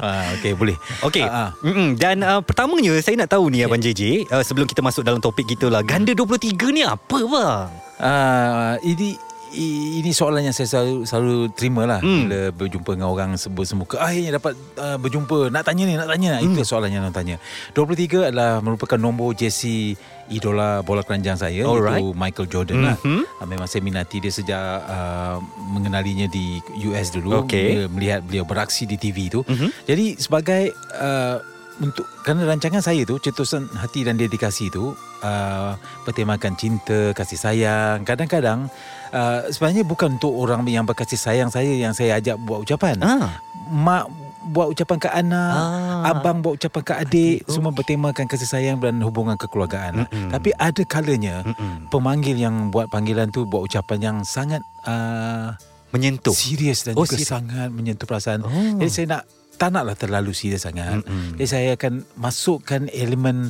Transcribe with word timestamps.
ah, 0.00 0.24
Okey, 0.40 0.52
boleh. 0.56 0.76
Okey. 1.04 1.26
Ah, 1.26 1.36
ah. 1.36 1.48
Mm-mm. 1.60 1.94
Dan 1.94 2.24
uh, 2.24 2.40
pertamanya 2.40 2.96
saya 2.98 3.20
nak 3.20 3.30
tahu 3.30 3.52
ni 3.52 3.62
Abang 3.62 3.82
JJ 3.82 4.30
uh, 4.32 4.42
sebelum 4.42 4.64
kita 4.64 4.80
masuk 4.80 5.04
dalam 5.04 5.20
topik 5.20 5.46
kita 5.46 5.68
lah. 5.68 5.84
Ganda 5.84 6.16
23 6.16 6.56
ni 6.72 6.82
apa 6.82 7.18
bang? 7.22 7.66
Ah, 7.96 8.76
ini 8.84 9.16
ini 9.56 10.10
soalan 10.10 10.44
yang 10.44 10.52
saya 10.52 10.68
selalu, 10.68 10.96
selalu 11.02 11.36
terima 11.50 11.82
lah 11.84 11.98
Hmm. 11.98 12.24
bila 12.24 12.40
berjumpa 12.52 12.90
dengan 12.92 13.08
orang 13.08 13.30
sebut 13.34 13.64
semuka 13.64 13.96
akhirnya 13.98 14.36
dapat 14.36 14.52
uh, 14.76 14.96
berjumpa 14.96 15.48
nak 15.48 15.64
tanya 15.64 15.82
ni 15.82 15.94
nak 15.94 16.06
tanya 16.06 16.36
hmm. 16.36 16.46
itu 16.46 16.60
soalan 16.62 16.88
yang 16.88 17.02
orang 17.02 17.16
tanya 17.16 17.36
23 17.72 18.28
adalah 18.28 18.60
merupakan 18.60 18.96
nombor 18.96 19.32
jersey 19.32 19.96
idola 20.26 20.82
bola 20.82 21.00
keranjang 21.00 21.34
saya 21.34 21.62
Alright. 21.62 21.98
iaitu 21.98 22.12
Michael 22.12 22.48
Jordan 22.48 22.78
lah 22.82 22.96
Mhm. 22.98 23.22
uh, 23.24 23.46
memang 23.46 23.64
saya 23.64 23.80
minati 23.80 24.18
dia 24.18 24.30
sejak 24.30 24.58
uh, 24.82 25.38
mengenalinya 25.70 26.26
di 26.26 26.58
US 26.84 27.10
dulu 27.10 27.42
Okey. 27.42 27.66
Bila 27.70 27.84
melihat 27.88 28.20
beliau 28.20 28.44
beraksi 28.44 28.84
di 28.84 28.94
TV 28.94 29.28
tu 29.28 29.40
Mhm. 29.42 29.68
jadi 29.86 30.04
sebagai 30.16 30.62
uh, 30.94 31.38
untuk 31.76 32.08
kerana 32.24 32.48
rancangan 32.48 32.80
saya 32.80 33.04
tu 33.04 33.16
cetusan 33.16 33.68
hati 33.70 34.00
dan 34.00 34.16
dedikasi 34.16 34.72
tu 34.72 34.96
uh, 35.20 35.72
bertemakan 36.02 36.56
cinta 36.56 37.12
kasih 37.12 37.36
sayang 37.36 38.00
kadang-kadang 38.02 38.72
uh, 39.16 39.48
sebenarnya 39.48 39.82
bukan 39.82 40.08
untuk 40.14 40.30
orang 40.30 40.60
yang 40.66 40.84
berkasih 40.84 41.16
sayang 41.16 41.48
saya 41.48 41.72
yang 41.72 41.90
saya 41.90 42.16
ajak 42.16 42.36
buat 42.38 42.60
ucapan 42.60 43.00
Ah. 43.00 43.40
mak 43.66 44.12
buat 44.46 44.70
ucapan 44.70 44.98
ke 45.00 45.08
anak 45.10 45.52
Ah. 45.52 46.12
abang 46.12 46.38
buat 46.38 46.54
ucapan 46.54 46.82
ke 46.82 46.92
adik 46.94 47.36
Adik, 47.42 47.50
semua 47.50 47.72
bertemakan 47.72 48.26
kasih 48.26 48.46
sayang 48.46 48.78
dan 48.78 49.00
hubungan 49.00 49.34
kekeluargaan 49.34 50.04
Mm-mm. 50.04 50.30
tapi 50.30 50.54
ada 50.54 50.82
kalanya 50.84 51.42
Mm-mm. 51.42 51.88
pemanggil 51.88 52.36
yang 52.36 52.68
buat 52.68 52.86
panggilan 52.86 53.28
tu 53.28 53.42
buat 53.42 53.64
ucapan 53.64 53.98
yang 53.98 54.16
sangat 54.22 54.60
uh, 54.84 55.50
Menyentuh. 55.88 56.30
serius 56.30 56.84
dan 56.84 56.92
Oh, 56.92 57.02
juga 57.02 57.16
serius. 57.16 57.30
sangat 57.30 57.68
menyentuh 57.70 58.04
perasaan. 58.04 58.42
Oh. 58.42 58.52
Jadi 58.76 58.90
saya 58.92 59.06
nak 59.08 59.22
tak 59.56 59.70
naklah 59.70 59.96
terlalu 59.96 60.30
serius 60.30 60.62
sangat. 60.62 61.00
Mm-mm. 61.00 61.34
Jadi 61.34 61.46
saya 61.48 61.68
akan 61.72 61.92
masukkan 62.14 62.82
elemen 62.92 63.48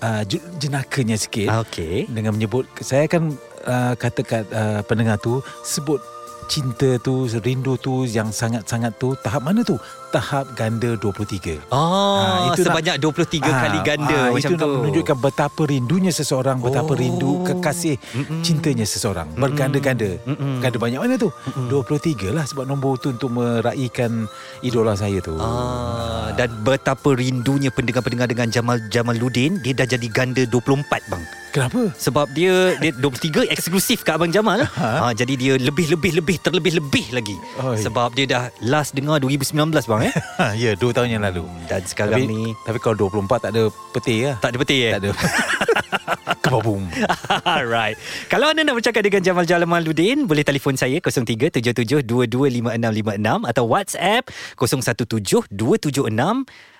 uh, 0.00 0.22
jenakanya 0.56 1.14
sikit 1.14 1.46
Ah, 1.46 1.60
Okey. 1.60 2.08
dengan 2.08 2.32
menyebut 2.32 2.64
saya 2.80 3.04
akan 3.04 3.36
uh, 3.64 3.92
kata 3.94 4.20
kat 4.22 4.44
uh, 4.48 4.80
pendengar 4.82 5.16
tu 5.16 5.38
sebut 5.60 6.00
cinta 6.44 7.00
tu, 7.00 7.24
rindu 7.38 7.72
tu 7.74 8.04
yang 8.04 8.28
sangat-sangat 8.28 8.92
tu 8.94 9.16
tahap 9.16 9.40
mana 9.42 9.64
tu? 9.64 9.80
Tahap 10.12 10.52
ganda 10.52 10.92
23. 10.94 11.56
Ah, 11.66 11.74
Ah, 11.74 12.36
itu 12.46 12.60
nak- 12.60 12.68
sebanyak 12.68 12.96
23 13.00 13.48
kali 13.48 13.78
ganda 13.80 14.12
ah, 14.14 14.28
macam 14.28 14.36
itu 14.44 14.54
tu. 14.54 14.60
nak 14.60 14.68
menunjukkan 14.76 15.16
betapa 15.18 15.62
rindunya 15.64 16.12
seseorang, 16.12 16.60
betapa 16.60 16.92
Oh. 16.92 16.94
rindu 16.94 17.40
kekasih 17.42 17.96
Mm-mm. 18.12 18.44
cintanya 18.44 18.84
seseorang. 18.84 19.32
Berganda-ganda. 19.32 20.20
Mm-mm. 20.22 20.60
Ganda 20.60 20.76
banyak 20.76 21.00
mana 21.00 21.14
tu? 21.16 21.32
23 21.66 22.28
lah 22.28 22.44
sebab 22.44 22.62
nombor 22.62 23.00
tu 23.00 23.08
untuk 23.08 23.32
meraihkan 23.32 24.28
idola 24.60 24.92
saya 24.94 25.18
tu. 25.18 25.34
Ah, 25.34 26.28
dan 26.30 26.52
betapa 26.60 27.08
rindunya 27.10 27.72
pendengar-pendengar 27.72 28.28
dengan 28.28 28.52
Jamal 28.52 28.84
Jamaluddin, 28.86 29.58
dia 29.58 29.72
dah 29.72 29.88
jadi 29.88 30.06
ganda 30.06 30.44
24 30.44 30.76
bang. 31.08 31.24
Kenapa? 31.54 31.94
Sebab 31.94 32.34
dia 32.34 32.74
dia 32.82 32.90
23 32.98 33.46
eksklusif 33.46 34.02
kat 34.02 34.18
Abang 34.18 34.34
Jamal. 34.34 34.66
Ha? 34.74 35.14
jadi 35.14 35.38
dia 35.38 35.54
lebih-lebih-lebih 35.54 36.42
terlebih-lebih 36.42 37.14
lagi. 37.14 37.38
Oi. 37.62 37.78
Sebab 37.78 38.10
dia 38.18 38.26
dah 38.26 38.50
last 38.58 38.90
dengar 38.90 39.22
2019 39.22 39.70
bang 39.70 40.10
eh. 40.10 40.14
Ha, 40.42 40.44
ya, 40.66 40.74
dua 40.74 40.90
tahun 40.90 41.14
yang 41.14 41.22
lalu. 41.22 41.46
Dan 41.70 41.86
sekarang 41.86 42.18
tapi, 42.18 42.26
ni 42.26 42.50
Tapi 42.66 42.78
kalau 42.82 43.06
24 43.06 43.38
tak 43.38 43.54
ada 43.54 43.70
peti 43.70 44.26
lah. 44.26 44.34
tak 44.42 44.50
ada 44.50 44.58
peti 44.58 44.78
eh. 44.82 44.92
Tak 44.98 45.02
ada. 45.06 45.10
Kebabum. 46.44 46.90
Alright. 47.46 47.94
Kalau 48.26 48.50
anda 48.50 48.66
nak 48.66 48.74
bercakap 48.74 49.06
dengan 49.06 49.22
Jamal 49.22 49.46
Jamaluddin, 49.46 50.26
boleh 50.26 50.42
telefon 50.42 50.74
saya 50.74 50.98
0377225656 50.98 52.02
atau 53.46 53.64
WhatsApp 53.70 54.26
017276 54.58 55.54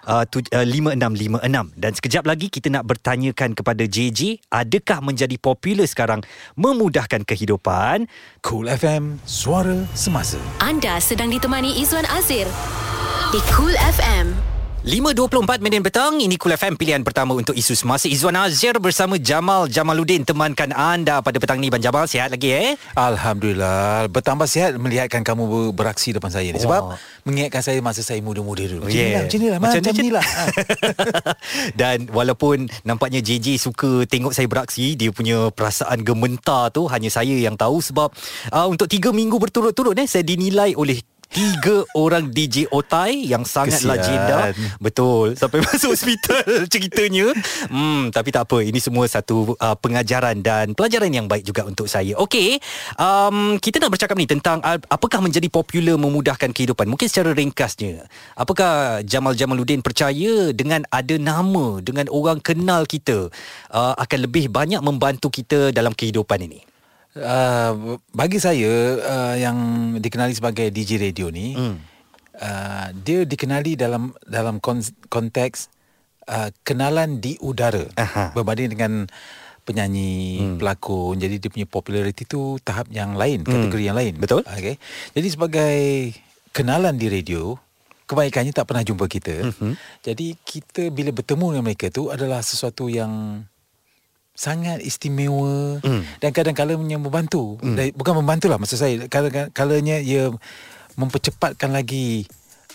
Uh, 0.04 0.25
tu, 0.28 0.44
uh, 0.53 0.66
5656 0.69 1.81
Dan 1.81 1.92
sekejap 1.97 2.25
lagi 2.28 2.47
kita 2.53 2.69
nak 2.69 2.84
bertanyakan 2.84 3.56
kepada 3.56 3.88
JJ 3.88 4.44
Adakah 4.53 5.00
menjadi 5.00 5.37
popular 5.41 5.88
sekarang 5.88 6.20
memudahkan 6.54 7.25
kehidupan? 7.25 8.06
Cool 8.44 8.69
FM, 8.69 9.19
suara 9.25 9.88
semasa. 9.97 10.37
Anda 10.60 11.00
sedang 11.00 11.32
ditemani 11.32 11.81
Izwan 11.81 12.04
Azir 12.12 12.44
di 13.32 13.41
Cool 13.50 13.75
FM 13.75 14.53
5.24 14.84 15.65
minit 15.65 15.81
petang. 15.81 16.21
Ini 16.21 16.37
Kul 16.37 16.53
FM 16.61 16.77
pilihan 16.77 17.00
pertama 17.00 17.33
untuk 17.33 17.56
isu 17.56 17.72
semasa. 17.72 18.05
Izwan 18.05 18.37
Azir 18.37 18.77
bersama 18.77 19.17
Jamal 19.17 19.65
Jamaluddin 19.65 20.28
Temankan 20.28 20.77
anda 20.77 21.25
pada 21.25 21.41
petang 21.41 21.56
ni. 21.56 21.72
Ban 21.72 21.81
Jamal 21.81 22.05
Sihat 22.05 22.28
lagi 22.28 22.53
eh? 22.53 22.77
Alhamdulillah. 22.93 24.12
Bertambah 24.12 24.45
sihat 24.45 24.77
Melihatkan 24.77 25.25
kamu 25.25 25.49
ber- 25.49 25.72
beraksi 25.72 26.12
depan 26.12 26.28
saya 26.28 26.53
ni. 26.53 26.61
Sebab 26.61 26.93
Wah. 26.93 27.00
Mengingatkan 27.25 27.65
saya 27.65 27.81
Masa 27.81 28.05
saya 28.05 28.21
muda-muda 28.21 28.61
dulu. 28.69 28.84
Macam 28.84 28.93
Yeah. 28.93 29.25
ni 29.25 29.49
lah 29.49 29.56
Macam 29.56 29.81
ni 29.81 29.89
lah. 29.89 29.89
Macam, 29.89 30.05
ni. 30.05 30.11
Lah. 30.12 30.27
Dan 31.81 32.12
walaupun 32.12 32.69
nampaknya 32.84 33.25
JJ 33.25 33.56
suka 33.56 34.05
tengok 34.05 34.37
saya 34.37 34.45
beraksi, 34.53 35.01
dia 35.01 35.09
punya 35.16 35.49
perasaan 35.49 36.05
gementar 36.05 36.69
tu 36.77 36.84
hanya 36.93 37.09
saya 37.09 37.33
yang 37.33 37.56
tahu 37.56 37.81
sebab 37.81 38.12
uh, 38.53 38.69
untuk 38.69 38.93
tiga 38.93 39.16
minggu 39.16 39.41
berturut-turut 39.41 39.97
eh 39.97 40.05
saya 40.05 40.21
dinilai 40.28 40.77
oleh 40.77 41.01
tiga 41.34 41.83
orang 41.99 42.31
DJ 42.31 42.71
Otai 42.71 43.27
yang 43.27 43.43
sangat 43.43 43.83
Kesian. 43.83 43.91
legenda. 43.91 44.39
Betul. 44.78 45.34
Sampai 45.34 45.61
masuk 45.67 45.99
hospital 45.99 46.71
ceritanya. 46.71 47.34
Hmm, 47.67 48.15
tapi 48.15 48.31
tak 48.31 48.47
apa. 48.47 48.62
Ini 48.62 48.78
semua 48.78 49.11
satu 49.11 49.59
uh, 49.59 49.77
pengajaran 49.77 50.39
dan 50.41 50.78
pelajaran 50.78 51.11
yang 51.11 51.27
baik 51.27 51.43
juga 51.43 51.67
untuk 51.67 51.91
saya. 51.91 52.15
Okey. 52.22 52.62
Um, 52.95 53.59
kita 53.59 53.83
nak 53.83 53.91
bercakap 53.91 54.15
ni 54.15 54.31
tentang 54.31 54.62
uh, 54.62 54.78
apakah 54.87 55.19
menjadi 55.19 55.50
popular 55.50 55.99
memudahkan 55.99 56.55
kehidupan. 56.55 56.87
Mungkin 56.87 57.11
secara 57.11 57.34
ringkasnya. 57.34 58.06
Apakah 58.39 59.03
Jamal 59.03 59.34
Jamaluddin 59.34 59.83
percaya 59.83 60.55
dengan 60.55 60.87
ada 60.95 61.19
nama, 61.19 61.83
dengan 61.83 62.06
orang 62.15 62.39
kenal 62.39 62.87
kita 62.87 63.27
uh, 63.75 63.95
akan 63.99 64.19
lebih 64.31 64.47
banyak 64.55 64.78
membantu 64.78 65.34
kita 65.34 65.75
dalam 65.75 65.91
kehidupan 65.91 66.47
ini? 66.47 66.73
Uh, 67.14 67.94
bagi 68.10 68.42
saya 68.42 68.98
uh, 68.98 69.34
yang 69.39 69.59
dikenali 70.03 70.34
sebagai 70.34 70.66
DJ 70.68 70.98
radio 70.98 71.30
ni, 71.30 71.54
Hmm. 71.54 71.78
uh, 72.34 72.91
dia 72.91 73.22
dikenali 73.22 73.78
dalam 73.78 74.10
dalam 74.27 74.59
kon- 74.59 74.83
konteks 75.06 75.71
uh, 76.27 76.50
kenalan 76.66 77.22
di 77.22 77.39
udara 77.39 77.86
Aha. 77.94 78.34
berbanding 78.34 78.74
dengan 78.74 78.92
penyanyi, 79.62 80.42
hmm. 80.42 80.56
pelakon. 80.59 81.22
Jadi 81.22 81.39
dia 81.39 81.50
punya 81.54 81.71
populariti 81.71 82.27
tu 82.27 82.59
tahap 82.60 82.91
yang 82.91 83.15
lain, 83.15 83.47
kategori 83.47 83.84
yang 83.86 83.97
lain. 83.97 84.18
Betul. 84.18 84.42
Okay. 84.44 84.77
Jadi 85.15 85.28
sebagai 85.30 85.78
kenalan 86.50 86.98
di 86.98 87.06
radio, 87.06 87.54
kebaikannya 88.04 88.50
tak 88.50 88.68
pernah 88.68 88.83
jumpa 88.83 89.06
kita. 89.06 89.54
Mhm. 89.54 89.72
Jadi 90.03 90.36
kita 90.42 90.91
bila 90.91 91.15
bertemu 91.15 91.47
dengan 91.56 91.65
mereka 91.65 91.89
tu 91.89 92.10
adalah 92.10 92.42
sesuatu 92.42 92.91
yang 92.91 93.47
sangat 94.34 94.83
istimewa 94.83 95.78
Hmm. 95.81 96.03
dan 96.19 96.31
kadang-kadang 96.31 96.83
membantu. 96.98 97.54
Mm. 97.63 97.95
Bukan 97.95 98.19
membantu 98.19 98.51
lah 98.51 98.59
maksud 98.59 98.77
saya. 98.77 99.07
Kadang-kadangnya 99.07 100.03
ia 100.03 100.34
mempercepatkan 100.95 101.71
lagi 101.71 102.27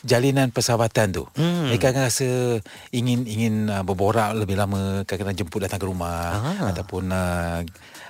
jalinan 0.01 0.49
persahabatan 0.49 1.11
tu. 1.11 1.23
Hmm. 1.35 1.67
Mereka 1.67 1.91
akan 1.91 2.03
rasa 2.07 2.63
ingin 2.89 3.27
ingin 3.27 3.67
uh, 3.67 3.83
berborak 3.83 4.31
lebih 4.33 4.55
lama, 4.55 5.03
kadang-kadang 5.03 5.35
jemput 5.37 5.59
datang 5.59 5.77
ke 5.77 5.87
rumah 5.87 6.39
Ah. 6.39 6.71
ataupun 6.71 7.11
uh, 7.11 7.59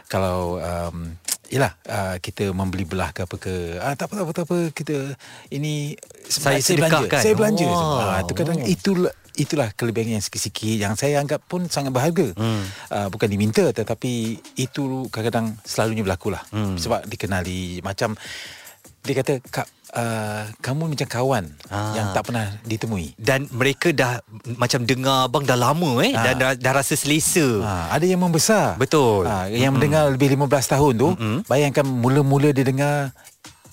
kalau 0.05 0.61
um, 0.61 0.97
Yelah 1.49 1.73
uh, 1.89 2.21
Kita 2.21 2.53
membeli 2.53 2.85
belah 2.85 3.09
ke 3.09 3.25
apa 3.25 3.33
ke 3.41 3.81
ah, 3.81 3.97
Tak 3.97 4.05
apa 4.05 4.13
tak 4.13 4.21
apa, 4.21 4.33
tak 4.37 4.45
apa 4.45 4.57
Kita 4.69 5.17
Ini 5.49 5.97
Saya 6.29 6.61
saya 6.61 6.77
belanja 6.77 6.93
sedekahkan. 7.01 7.21
Saya 7.25 7.33
belanja 7.33 7.65
Oh. 7.65 7.97
ah, 7.97 8.21
Itu 8.21 8.33
kadang 8.37 8.57
Itulah 8.61 9.13
Itulah 9.39 9.71
kelebihan 9.71 10.19
yang 10.19 10.23
sikit-sikit 10.23 10.75
Yang 10.75 10.93
saya 10.99 11.23
anggap 11.23 11.39
pun 11.47 11.65
sangat 11.65 11.95
berharga 11.95 12.35
hmm. 12.35 12.63
uh, 12.91 13.07
Bukan 13.07 13.31
diminta 13.31 13.63
Tetapi 13.71 14.11
Itu 14.55 15.07
kadang-kadang 15.07 15.55
Selalunya 15.63 16.03
berlaku 16.03 16.35
lah 16.35 16.43
hmm. 16.51 16.75
Sebab 16.75 17.07
dikenali 17.07 17.79
Macam 17.79 18.19
Dia 18.99 19.13
kata 19.15 19.39
Kak 19.39 19.67
uh, 19.95 20.43
Kamu 20.59 20.91
macam 20.91 21.07
kawan 21.07 21.47
Ah. 21.69 21.93
Yang 21.93 22.07
tak 22.17 22.23
pernah 22.25 22.47
ditemui 22.65 23.07
Dan 23.15 23.45
mereka 23.53 23.93
dah 23.93 24.19
Macam 24.57 24.83
dengar 24.83 25.29
abang 25.29 25.45
dah 25.45 25.53
lama 25.55 26.01
eh 26.01 26.11
Ah. 26.11 26.23
Dan 26.25 26.33
dah, 26.35 26.51
dah 26.57 26.73
rasa 26.75 26.97
selesa 26.97 27.61
Ha, 27.61 27.93
ada 27.93 28.05
yang 28.05 28.19
membesar. 28.19 28.73
Betul. 28.75 29.23
Ha, 29.29 29.47
yang 29.47 29.77
mendengar 29.77 30.09
lebih 30.09 30.33
15 30.33 30.49
tahun 30.73 30.93
tu, 30.97 31.09
Mm-mm. 31.13 31.37
bayangkan 31.45 31.85
mula-mula 31.85 32.49
dia 32.49 32.65
dengar 32.65 33.13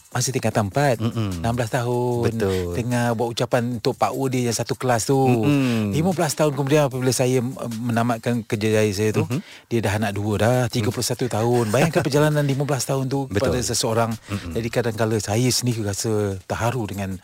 masih 0.06 0.32
tingkatan 0.32 0.70
4, 0.70 0.96
Mm-mm. 1.02 1.44
16 1.44 1.76
tahun. 1.76 2.22
Betul. 2.24 2.72
Dengar 2.72 3.12
buat 3.12 3.28
ucapan 3.30 3.62
untuk 3.76 3.94
Pak 3.94 4.12
U 4.12 4.26
dia 4.26 4.48
yang 4.48 4.56
satu 4.56 4.72
kelas 4.72 5.04
tu. 5.04 5.18
Mm-mm. 5.18 5.92
15 5.92 6.00
tahun 6.32 6.52
kemudian 6.54 6.88
apabila 6.88 7.12
saya 7.12 7.44
menamatkan 7.76 8.40
kerjaya 8.42 8.88
saya 8.90 9.12
tu, 9.12 9.28
Mhm. 9.28 9.40
dia 9.68 9.78
dah 9.82 9.92
anak 9.94 10.12
dua 10.14 10.32
dah, 10.38 10.58
31 10.66 11.28
tahun. 11.28 11.68
Bayangkan 11.68 12.00
perjalanan 12.00 12.42
15 12.42 12.84
tahun 12.84 13.04
tu 13.06 13.28
Betul. 13.28 13.52
pada 13.52 13.58
seseorang. 13.60 14.10
Jadi 14.56 14.68
kadang-kadang 14.70 15.20
saya 15.20 15.48
sendiri 15.50 15.84
rasa 15.84 16.40
terharu 16.46 16.86
dengan 16.86 17.20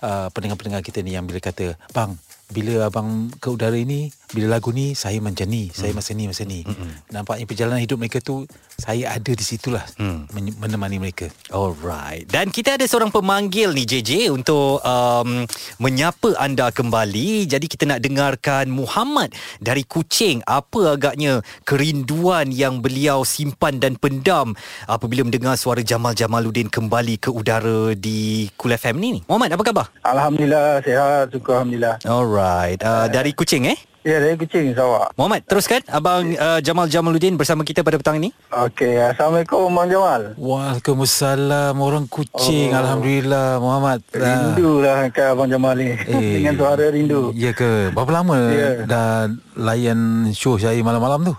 uh, 0.00 0.28
pendengar-pendengar 0.32 0.82
kita 0.82 1.00
ni 1.00 1.14
yang 1.14 1.24
bila 1.24 1.38
kata, 1.38 1.80
"Bang, 1.92 2.18
bila 2.50 2.88
abang 2.88 3.32
ke 3.38 3.48
udara 3.48 3.72
ini, 3.72 4.12
bila 4.34 4.50
lagu 4.50 4.68
ni 4.68 4.92
saya 4.92 5.16
macam 5.18 5.46
ni, 5.46 5.70
saya 5.70 5.94
masa 5.94 6.10
ni 6.12 6.26
masa 6.26 6.42
ni." 6.42 6.66
Nampaknya 7.08 7.46
perjalanan 7.46 7.78
hidup 7.78 7.96
mereka 7.96 8.18
tu 8.18 8.42
saya 8.74 9.14
ada 9.14 9.30
di 9.30 9.40
situlah 9.40 9.86
Mm. 9.94 10.20
men- 10.28 10.56
menemani 10.58 10.98
mereka. 10.98 11.30
Alright. 11.48 12.26
Dan 12.26 12.50
kita 12.50 12.74
ada 12.74 12.82
seorang 12.82 13.08
pemanggil 13.08 13.70
ni 13.70 13.84
JJ 13.84 14.28
untuk 14.28 14.82
um, 14.82 15.46
menyapa 15.78 16.34
anda 16.36 16.68
kembali. 16.68 17.46
Jadi 17.46 17.66
kita 17.66 17.86
nak 17.86 18.02
dengarkan 18.02 18.66
Muhammad 18.66 19.30
dari 19.58 19.86
Kuching. 19.86 20.42
Apa 20.42 20.98
agaknya 20.98 21.38
kerinduan 21.62 22.50
yang 22.50 22.80
beliau 22.80 23.22
simpan 23.22 23.78
dan 23.78 23.94
pendam 23.94 24.56
apabila 24.84 25.22
mendengar 25.22 25.54
suara 25.54 25.78
Jamal 25.80 26.12
Jamaluddin 26.12 26.66
kembali 26.66 27.14
ke 27.16 27.30
udara 27.30 27.94
di 27.94 28.50
Cool 28.56 28.74
FM 28.74 28.96
ni. 28.96 29.12
Muhammad, 29.24 29.54
apa 29.54 29.62
khabar? 29.62 29.86
Alhamdulillah 30.02 30.80
sihat 30.80 31.30
syukur 31.30 31.60
alhamdulillah. 31.60 32.02
Alright. 32.02 32.80
Uh, 32.80 33.06
dari 33.06 33.30
Kuching 33.30 33.68
eh? 33.68 33.78
Ya 34.04 34.20
dari 34.20 34.36
Kuching 34.36 34.76
Sarawak. 34.76 35.16
Muhammad, 35.16 35.48
teruskan 35.48 35.80
abang 35.88 36.28
uh, 36.30 36.60
Jamal 36.60 36.84
Jamaluddin 36.86 37.40
bersama 37.40 37.64
kita 37.64 37.80
pada 37.80 37.96
petang 37.96 38.20
ini. 38.20 38.36
Okey, 38.52 39.00
assalamualaikum 39.00 39.72
Bang 39.72 39.88
Jamal. 39.88 40.36
Waalaikumsalam 40.36 41.72
orang 41.72 42.04
kucing 42.04 42.76
Oh. 42.76 42.80
Alhamdulillah 42.84 43.56
Muhammad 43.58 44.04
Ah. 44.12 44.52
Rindu 44.52 44.84
lah 44.84 45.08
kat 45.08 45.32
Abang 45.32 45.48
Jamal 45.48 45.72
ni. 45.74 45.96
Eh. 45.96 46.20
Dengan 46.36 46.52
suara 46.52 46.84
rindu. 46.84 47.32
Ya 47.32 47.56
ke 47.56 47.88
Berapa 47.90 48.12
lama 48.12 48.36
Ya. 48.52 48.84
Dah 48.84 49.24
layan 49.56 50.28
show 50.30 50.60
saya 50.60 50.76
malam-malam 50.78 51.24
tu 51.24 51.34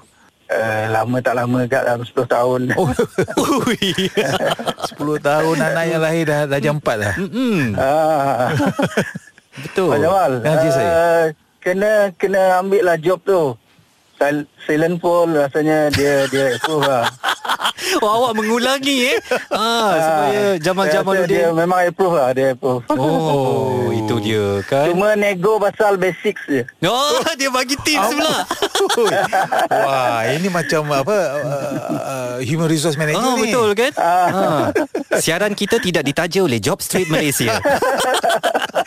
Uh, 0.45 0.85
lama 0.93 1.17
tak 1.21 1.33
lama 1.33 1.65
kat 1.65 1.81
dalam 1.81 2.05
10 2.05 2.13
tahun. 2.29 2.61
Oh 2.77 2.85
Ui. 3.65 3.81
10 4.93 4.93
tahun 5.19 5.57
anak 5.59 5.83
yang 5.87 6.01
lahir 6.01 6.21
dah, 6.23 6.41
dah 6.45 6.59
jam 6.61 6.77
4 6.77 6.85
dah 6.97 7.13
Mm-mm. 7.17 7.73
Ah. 7.73 8.53
Betul. 9.57 9.89
Bang 9.89 10.01
Jamal. 10.01 10.31
Ya, 10.41 10.53
ya, 10.55 10.69
saya. 10.69 10.93
Kena 11.65 12.13
kena 12.13 12.61
ambil 12.61 12.85
lah 12.85 12.97
job 13.01 13.17
tu. 13.25 13.57
Sil- 14.21 14.45
Silent 14.65 14.97
Fall 14.97 15.33
rasanya 15.35 15.89
dia 15.89 16.29
dia 16.29 16.53
approve 16.55 16.85
lah. 16.85 17.05
Oh, 17.95 18.11
awak 18.11 18.35
mengulangi 18.35 19.15
eh. 19.15 19.17
Ah, 19.47 19.91
supaya 19.95 20.43
Jamal 20.59 20.83
Saya 20.85 20.99
rasa 20.99 21.03
Jamaluddin. 21.05 21.31
Dia 21.31 21.47
memang 21.53 21.79
approve 21.85 22.15
lah, 22.17 22.29
dia 22.33 22.47
approve. 22.51 22.83
Oh, 22.91 23.87
itu 23.87 24.15
dia 24.19 24.45
kan. 24.65 24.91
Cuma 24.91 25.15
nego 25.15 25.57
pasal 25.57 25.95
basics 25.95 26.43
je. 26.43 26.61
Oh, 26.83 27.23
dia 27.39 27.47
bagi 27.47 27.77
tips 27.77 28.09
pula. 28.11 28.35
Wah 29.69 30.27
ini 30.27 30.47
macam 30.49 30.91
apa 30.91 31.15
uh, 31.39 31.71
uh, 31.93 32.35
Human 32.43 32.67
Resource 32.67 32.99
Manager 32.99 33.21
Oh, 33.21 33.37
ni 33.37 33.47
betul 33.47 33.69
kan? 33.73 33.91
Ah. 33.95 34.67
Siaran 35.15 35.55
kita 35.55 35.79
tidak 35.79 36.03
ditaja 36.03 36.39
oleh 36.41 36.59
Job 36.59 36.83
Street 36.83 37.07
Malaysia. 37.07 37.59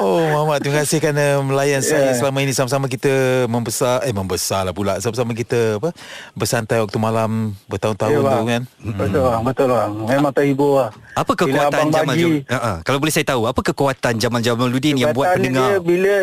Oh 0.00 0.22
Muhammad 0.32 0.58
Terima 0.62 0.82
kasih 0.82 0.98
kerana 0.98 1.40
melayan 1.40 1.80
saya 1.80 2.12
Ya. 2.12 2.18
Selama 2.18 2.42
ini 2.42 2.50
sama-sama 2.50 2.86
kita 2.86 3.10
Membesar 3.46 4.02
Eh 4.02 4.10
membesar 4.10 4.66
lah 4.66 4.74
pula 4.74 4.98
Sama-sama 4.98 5.32
kita 5.32 5.78
apa 5.78 5.94
Bersantai 6.34 6.82
waktu 6.82 6.98
malam 6.98 7.54
Bertahun-tahun 7.66 8.10
Ya, 8.10 8.18
tu 8.18 8.24
bang. 8.26 8.46
kan 8.48 8.62
Betul 8.82 9.20
bang, 9.22 9.40
betul 9.42 9.66
bang. 9.70 9.90
Memang 10.10 10.32
terhibur 10.34 10.70
lah. 10.78 10.90
Apa 11.12 11.32
kekuatan 11.36 11.84
Jamal 11.92 12.04
bagi, 12.08 12.22
Jamaluddin? 12.24 12.50
Uh-uh. 12.50 12.76
Kalau 12.82 12.98
boleh 12.98 13.12
saya 13.12 13.26
tahu, 13.28 13.42
apa 13.44 13.60
kekuatan 13.62 14.12
Jamal 14.18 14.40
Jamaluddin 14.40 14.96
yang 14.96 15.12
buat 15.12 15.36
kekuatan 15.36 15.36
pendengar? 15.38 15.68
Dia 15.68 15.78
bila 15.80 16.16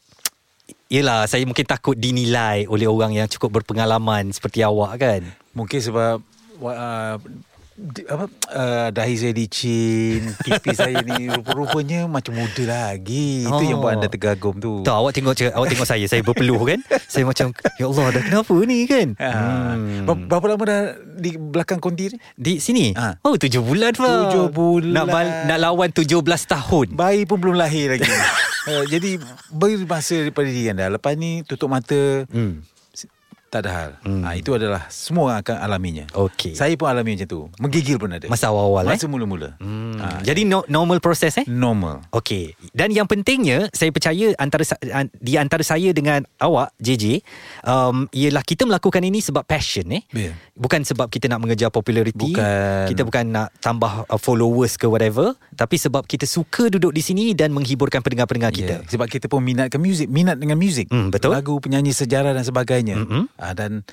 Yelah, 0.87 1.27
saya 1.27 1.43
mungkin 1.43 1.67
takut 1.67 1.97
dinilai 1.99 2.71
oleh 2.71 2.87
orang 2.87 3.11
yang 3.11 3.27
cukup 3.27 3.59
berpengalaman 3.59 4.31
seperti 4.31 4.63
awak 4.63 4.95
kan. 4.95 5.21
Mungkin 5.51 5.81
sebab 5.81 6.23
uh, 6.61 7.15
di- 7.75 8.03
apa 8.05 8.25
uh, 8.49 8.87
dahi 8.89 9.15
saya 9.15 9.31
licin, 9.31 10.31
pipi 10.43 10.71
saya 10.71 10.95
ni 11.01 11.27
rupa-rupanya 11.27 12.07
macam 12.07 12.31
muda 12.33 12.63
lagi. 12.63 13.43
Itu 13.43 13.61
yang 13.61 13.77
buat 13.77 13.91
Oh. 13.91 13.97
anda 13.97 14.07
tergagum 14.07 14.55
tu. 14.57 14.73
Tak 14.81 14.95
awak 14.95 15.11
tengok 15.11 15.35
awak 15.51 15.67
tengok 15.69 15.83
saya 15.85 16.05
saya 16.05 16.19
berpeluh 16.21 16.59
kan. 16.61 16.79
saya 17.05 17.23
macam 17.23 17.51
ya 17.75 17.85
Allah 17.85 18.05
dah 18.11 18.23
kenapa 18.23 18.55
ni 18.61 18.79
kan. 18.85 19.07
Ha. 19.17 19.29
Hmm. 19.71 20.03
Ber- 20.03 20.23
Berapa 20.25 20.45
lama 20.49 20.63
dah 20.63 20.81
di 21.13 21.31
belakang 21.33 21.77
konti 21.77 22.09
ni? 22.09 22.17
Di 22.33 22.53
sini 22.57 22.91
Ha. 22.91 23.19
Oh 23.21 23.35
tujuh 23.35 23.59
bulan 23.59 23.91
Fah 23.91 24.27
Tujuh 24.27 24.47
bulan. 24.49 24.91
Nak, 24.93 25.05
bal- 25.05 25.35
nak 25.45 25.59
lawan 25.61 25.89
tujuh 25.89 26.19
belas 26.19 26.43
tahun 26.43 26.91
Bayi 26.91 27.23
pun 27.23 27.37
belum 27.37 27.55
lahir 27.55 27.91
lagi. 27.91 28.07
uh, 28.65 28.83
jadi 28.93 29.19
beri 29.49 29.79
masa 29.81 30.15
daripada 30.17 30.47
diri 30.47 30.69
anda. 30.69 30.87
Lepas 30.89 31.13
ni 31.13 31.39
tutup 31.41 31.67
mata. 31.67 32.23
hmm. 32.25 32.74
Tak 33.55 33.63
ada 33.63 33.71
hal. 33.71 33.91
Hmm. 34.03 34.19
Ha, 34.19 34.35
itu 34.35 34.51
adalah 34.51 34.83
semua 34.91 35.31
orang 35.31 35.39
akan 35.39 35.55
alaminya. 35.63 36.03
Okey. 36.11 36.59
Saya 36.59 36.75
pun 36.75 36.91
alami 36.91 37.15
macam 37.15 37.23
tu. 37.31 37.39
Menggigil 37.55 37.95
pun 37.95 38.11
ada. 38.11 38.27
Masa 38.27 38.51
awal-awal 38.51 38.83
eh 38.83 38.99
Masa 38.99 39.07
mula-mula. 39.07 39.55
hmm. 39.63 39.95
Ha, 39.95 40.07
Jadi 40.27 40.43
no, 40.43 40.67
normal 40.67 40.99
proses 40.99 41.39
eh 41.39 41.47
normal. 41.47 42.03
Okey. 42.11 42.51
Dan 42.75 42.91
yang 42.91 43.07
pentingnya 43.07 43.71
saya 43.71 43.95
percaya 43.95 44.35
antara 44.35 44.67
di 45.15 45.39
antara 45.39 45.63
saya 45.63 45.95
dengan 45.95 46.27
awak 46.43 46.75
JJ 46.83 47.23
um, 47.63 48.11
ialah 48.11 48.43
kita 48.43 48.67
melakukan 48.67 48.99
ini 49.07 49.23
sebab 49.23 49.47
passion 49.47 49.87
eh. 49.95 50.03
Ya. 50.11 50.35
Bukan 50.51 50.83
sebab 50.83 51.07
kita 51.07 51.31
nak 51.31 51.39
mengejar 51.39 51.71
populariti. 51.71 52.35
Bukan. 52.35 52.91
Kita 52.91 53.07
bukan 53.07 53.31
nak 53.31 53.55
tambah 53.63 54.03
uh, 54.03 54.19
followers 54.19 54.75
ke 54.75 54.83
whatever, 54.83 55.31
tapi 55.55 55.79
sebab 55.79 56.03
kita 56.03 56.27
suka 56.27 56.67
duduk 56.67 56.91
di 56.91 56.99
sini 56.99 57.31
dan 57.31 57.55
menghiburkan 57.55 58.03
pendengar-pendengar 58.03 58.51
kita. 58.51 58.83
Yeah. 58.83 58.91
Sebab 58.91 59.07
kita 59.07 59.31
pun 59.31 59.39
minatkan 59.39 59.79
muzik, 59.79 60.11
minat 60.11 60.35
dengan 60.35 60.59
muzik. 60.59 60.91
Hmm, 60.91 61.07
betul. 61.07 61.31
Lagu, 61.31 61.55
penyanyi 61.63 61.95
sejarah 61.95 62.35
dan 62.35 62.43
sebagainya. 62.43 62.99
Mm-mm. 62.99 63.31
Ah, 63.45 63.53
dan 63.53 63.85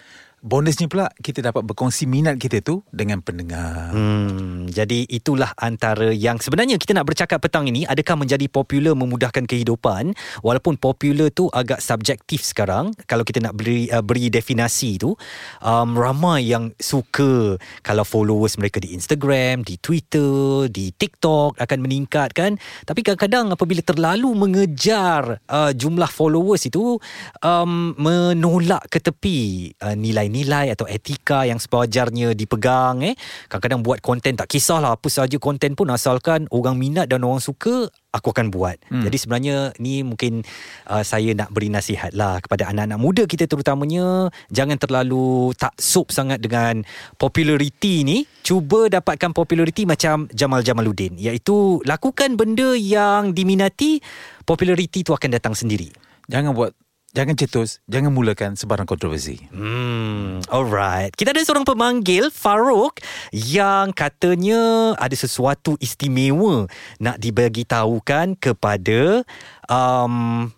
bonusnya 0.43 0.91
pula 0.91 1.07
kita 1.23 1.39
dapat 1.39 1.63
berkongsi 1.63 2.11
minat 2.11 2.35
kita 2.35 2.59
tu 2.67 2.83
dengan 2.91 3.23
pendengar. 3.23 3.95
Hmm, 3.95 4.67
jadi 4.67 5.07
itulah 5.07 5.55
antara 5.55 6.11
yang 6.11 6.43
sebenarnya 6.43 6.83
kita 6.83 6.99
nak 6.99 7.07
bercakap 7.07 7.39
petang 7.39 7.71
ini 7.71 7.87
adakah 7.87 8.19
menjadi 8.19 8.51
popular 8.51 8.99
memudahkan 8.99 9.47
kehidupan 9.47 10.19
walaupun 10.43 10.75
popular 10.83 11.31
tu 11.31 11.47
agak 11.55 11.79
subjektif 11.79 12.43
sekarang 12.43 12.91
kalau 13.07 13.23
kita 13.23 13.39
nak 13.39 13.55
beri 13.55 13.87
uh, 13.95 14.03
beri 14.03 14.35
definisi 14.35 14.99
tu 14.99 15.15
um, 15.63 15.95
ramai 15.95 16.51
yang 16.51 16.75
suka 16.75 17.55
kalau 17.87 18.03
followers 18.03 18.59
mereka 18.59 18.83
di 18.83 18.99
Instagram, 18.99 19.63
di 19.63 19.79
Twitter, 19.79 20.67
di 20.67 20.91
TikTok 20.91 21.63
akan 21.63 21.79
meningkat 21.79 22.35
kan 22.35 22.59
tapi 22.83 23.07
kadang-kadang 23.07 23.55
apabila 23.55 23.79
terlalu 23.87 24.35
mengejar 24.35 25.39
uh, 25.47 25.71
jumlah 25.71 26.11
followers 26.11 26.67
itu 26.67 26.99
um, 27.47 27.95
menolak 27.95 28.91
ke 28.91 28.99
tepi 28.99 29.71
uh, 29.79 29.95
nilai-nilai 30.33 30.73
atau 30.73 30.89
etika 30.89 31.45
yang 31.45 31.61
sewajarnya 31.61 32.33
dipegang 32.33 33.05
eh 33.05 33.15
kadang-kadang 33.53 33.85
buat 33.85 34.01
konten 34.01 34.35
tak 34.35 34.49
kisahlah 34.49 34.97
apa 34.97 35.09
saja 35.13 35.37
konten 35.37 35.77
pun 35.77 35.93
asalkan 35.93 36.49
orang 36.49 36.81
minat 36.81 37.07
dan 37.13 37.21
orang 37.23 37.45
suka 37.45 37.93
aku 38.13 38.29
akan 38.29 38.53
buat. 38.53 38.77
Hmm. 38.93 39.09
Jadi 39.09 39.17
sebenarnya 39.17 39.57
ni 39.81 40.05
mungkin 40.05 40.45
uh, 40.89 41.01
saya 41.01 41.33
nak 41.33 41.49
beri 41.49 41.73
nasihat 41.73 42.13
lah 42.13 42.45
kepada 42.45 42.69
anak-anak 42.69 43.01
muda 43.01 43.23
kita 43.25 43.49
terutamanya 43.49 44.29
jangan 44.53 44.77
terlalu 44.77 45.57
taksub 45.57 46.13
sangat 46.13 46.41
dengan 46.41 46.85
populariti 47.17 48.05
ni. 48.05 48.25
Cuba 48.45 48.93
dapatkan 48.93 49.33
populariti 49.33 49.89
macam 49.89 50.29
Jamal 50.29 50.61
Jamaluddin 50.61 51.17
iaitu 51.17 51.81
lakukan 51.89 52.37
benda 52.37 52.77
yang 52.77 53.33
diminati 53.33 54.03
populariti 54.45 55.07
tu 55.07 55.17
akan 55.17 55.31
datang 55.33 55.55
sendiri. 55.57 55.89
Jangan 56.29 56.53
buat 56.53 56.82
Jangan 57.13 57.37
cetus 57.37 57.85
Jangan 57.85 58.09
mulakan 58.09 58.57
sebarang 58.57 58.89
kontroversi 58.89 59.37
Hmm, 59.53 60.41
alright. 60.49 61.13
Kita 61.13 61.37
ada 61.37 61.45
seorang 61.45 61.63
pemanggil, 61.63 62.33
Farouk, 62.33 63.05
yang 63.31 63.93
katanya 63.93 64.93
ada 64.97 65.13
sesuatu 65.13 65.77
istimewa 65.77 66.65
nak 66.97 67.21
dibagi 67.21 67.69
tahukan 67.69 68.33
kepada 68.35 69.29
um, 69.69 70.49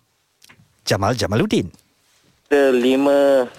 Jamal 0.87 1.13
Jamaluddin. 1.13 1.67
Ada 2.47 2.71
lima 2.71 3.51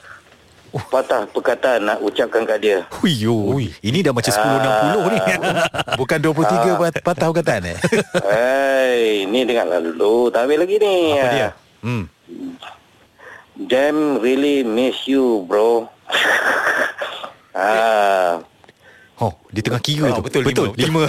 patah 0.89 1.29
perkataan 1.29 1.85
nak 1.85 1.99
ucapkan 2.01 2.49
kat 2.49 2.59
dia. 2.61 2.79
Huyo, 2.97 3.53
Ui. 3.53 3.73
ini 3.81 4.01
dah 4.01 4.13
macam 4.13 4.33
1060 4.33 5.13
ni. 5.13 5.21
Bukan 6.01 6.19
23 6.23 6.81
pat- 6.81 7.03
patah 7.03 7.27
perkataan 7.29 7.63
eh 7.67 7.79
Hai, 8.29 9.29
ni 9.29 9.45
dengar 9.45 9.69
lalu. 9.69 10.33
Tak 10.33 10.49
habis 10.49 10.59
lagi 10.59 10.77
ni. 10.81 10.97
Apa 11.13 11.29
dia? 11.29 11.49
Hmm. 11.85 12.09
Damn 13.59 14.21
really 14.21 14.61
miss 14.63 15.09
you, 15.09 15.45
bro. 15.45 15.89
ah, 17.53 18.45
Oh, 19.17 19.33
di 19.49 19.65
tengah 19.65 19.81
kira 19.81 20.13
Oh, 20.13 20.21
tu. 20.21 20.29
betul, 20.29 20.43
betul. 20.45 20.69
lima, 20.77 21.09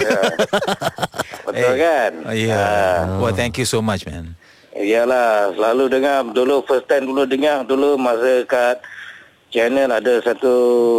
betul 1.44 1.72
kan? 1.76 2.10
oh, 2.24 2.32
Ya 2.32 2.48
yeah. 2.48 3.20
Well 3.20 3.36
thank 3.36 3.60
you 3.60 3.68
so 3.68 3.84
much 3.84 4.08
man 4.08 4.32
Iyalah, 4.72 5.52
selalu 5.52 5.90
dengar 5.90 6.24
dulu 6.24 6.64
first 6.64 6.86
time 6.86 7.04
dulu 7.04 7.26
dengar 7.26 7.66
dulu 7.66 7.98
masa 7.98 8.46
kat 8.46 8.78
channel 9.50 9.90
ada 9.90 10.22
satu 10.22 10.54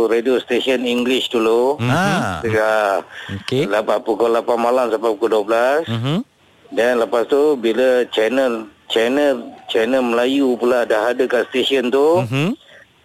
radio 0.05 0.35
station 0.37 0.83
English 0.83 1.31
dulu. 1.31 1.79
Mhm. 1.79 1.87
Ah. 1.87 2.43
Dekat 2.43 3.01
Okey. 3.39 3.63
lapan- 3.65 4.03
pukul 4.03 4.29
8 4.29 4.45
malam 4.53 4.91
sampai 4.91 5.09
pukul 5.09 5.31
12. 5.31 5.87
Mhm. 5.87 6.17
Dan 6.69 6.99
lepas 6.99 7.25
tu 7.25 7.55
bila 7.55 8.03
channel 8.09 8.67
channel 8.85 9.47
channel 9.69 10.01
Melayu 10.01 10.57
pula 10.57 10.83
dah 10.83 11.13
ada 11.13 11.23
kat 11.29 11.45
stesen 11.53 11.93
tu, 11.93 12.25
Mhm. 12.25 12.57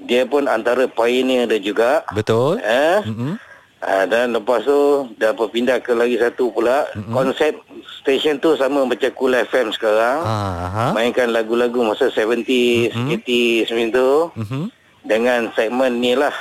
dia 0.09 0.25
pun 0.25 0.49
antara 0.49 0.89
pioneer 0.89 1.47
dia 1.47 1.61
juga. 1.61 2.03
Betul. 2.11 2.59
Eh? 2.65 3.05
Mhm. 3.05 3.37
Ha, 3.85 4.09
dan 4.09 4.33
lepas 4.33 4.65
tu 4.65 5.13
dah 5.21 5.37
berpindah 5.37 5.77
ke 5.77 5.93
lagi 5.93 6.17
satu 6.17 6.49
pula. 6.49 6.89
Mm-hmm. 6.97 7.13
Konsep 7.13 7.53
stesen 8.01 8.41
tu 8.41 8.57
sama 8.57 8.81
macam 8.81 9.13
Cool 9.13 9.37
FM 9.37 9.77
sekarang. 9.77 10.25
Aha. 10.25 10.97
Mainkan 10.97 11.29
lagu-lagu 11.29 11.85
masa 11.85 12.09
70s, 12.09 12.97
mm-hmm. 12.97 13.13
80s 13.13 13.69
macam 13.69 13.89
tu. 13.93 14.11
Mhm. 14.41 14.63
Dengan 15.05 15.41
segmen 15.53 16.01
ni 16.01 16.17
lah. 16.17 16.33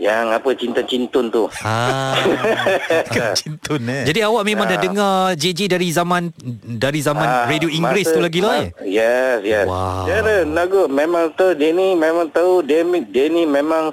Yang 0.00 0.26
apa 0.32 0.48
cinta-cintun 0.50 1.28
tu. 1.28 1.44
Ah. 1.60 2.16
Kan 3.12 3.36
cintun 3.36 3.84
eh 3.84 4.08
Jadi 4.08 4.24
awak 4.24 4.42
memang 4.42 4.64
dah 4.64 4.80
dengar 4.80 5.14
JJ 5.34 5.68
dari 5.68 5.92
zaman 5.92 6.32
dari 6.64 6.98
zaman 6.98 7.20
Ah, 7.20 7.44
radio 7.44 7.68
Inggeris 7.68 8.08
masa- 8.08 8.16
tu 8.16 8.20
lagi 8.22 8.40
lah 8.40 8.54
eh? 8.58 8.68
Yes, 8.82 9.44
yes. 9.44 9.66
Wow. 9.66 10.08
Dia 10.08 10.16
ada 10.18 10.36
lagu 10.42 10.88
memang 10.88 11.36
tu 11.36 11.52
dia 11.52 11.68
ni 11.70 11.92
memang 11.92 12.26
tahu 12.26 12.60
dia, 12.60 12.80
ni- 12.80 13.04
dia 13.04 13.28
ni 13.28 13.44
memang 13.44 13.92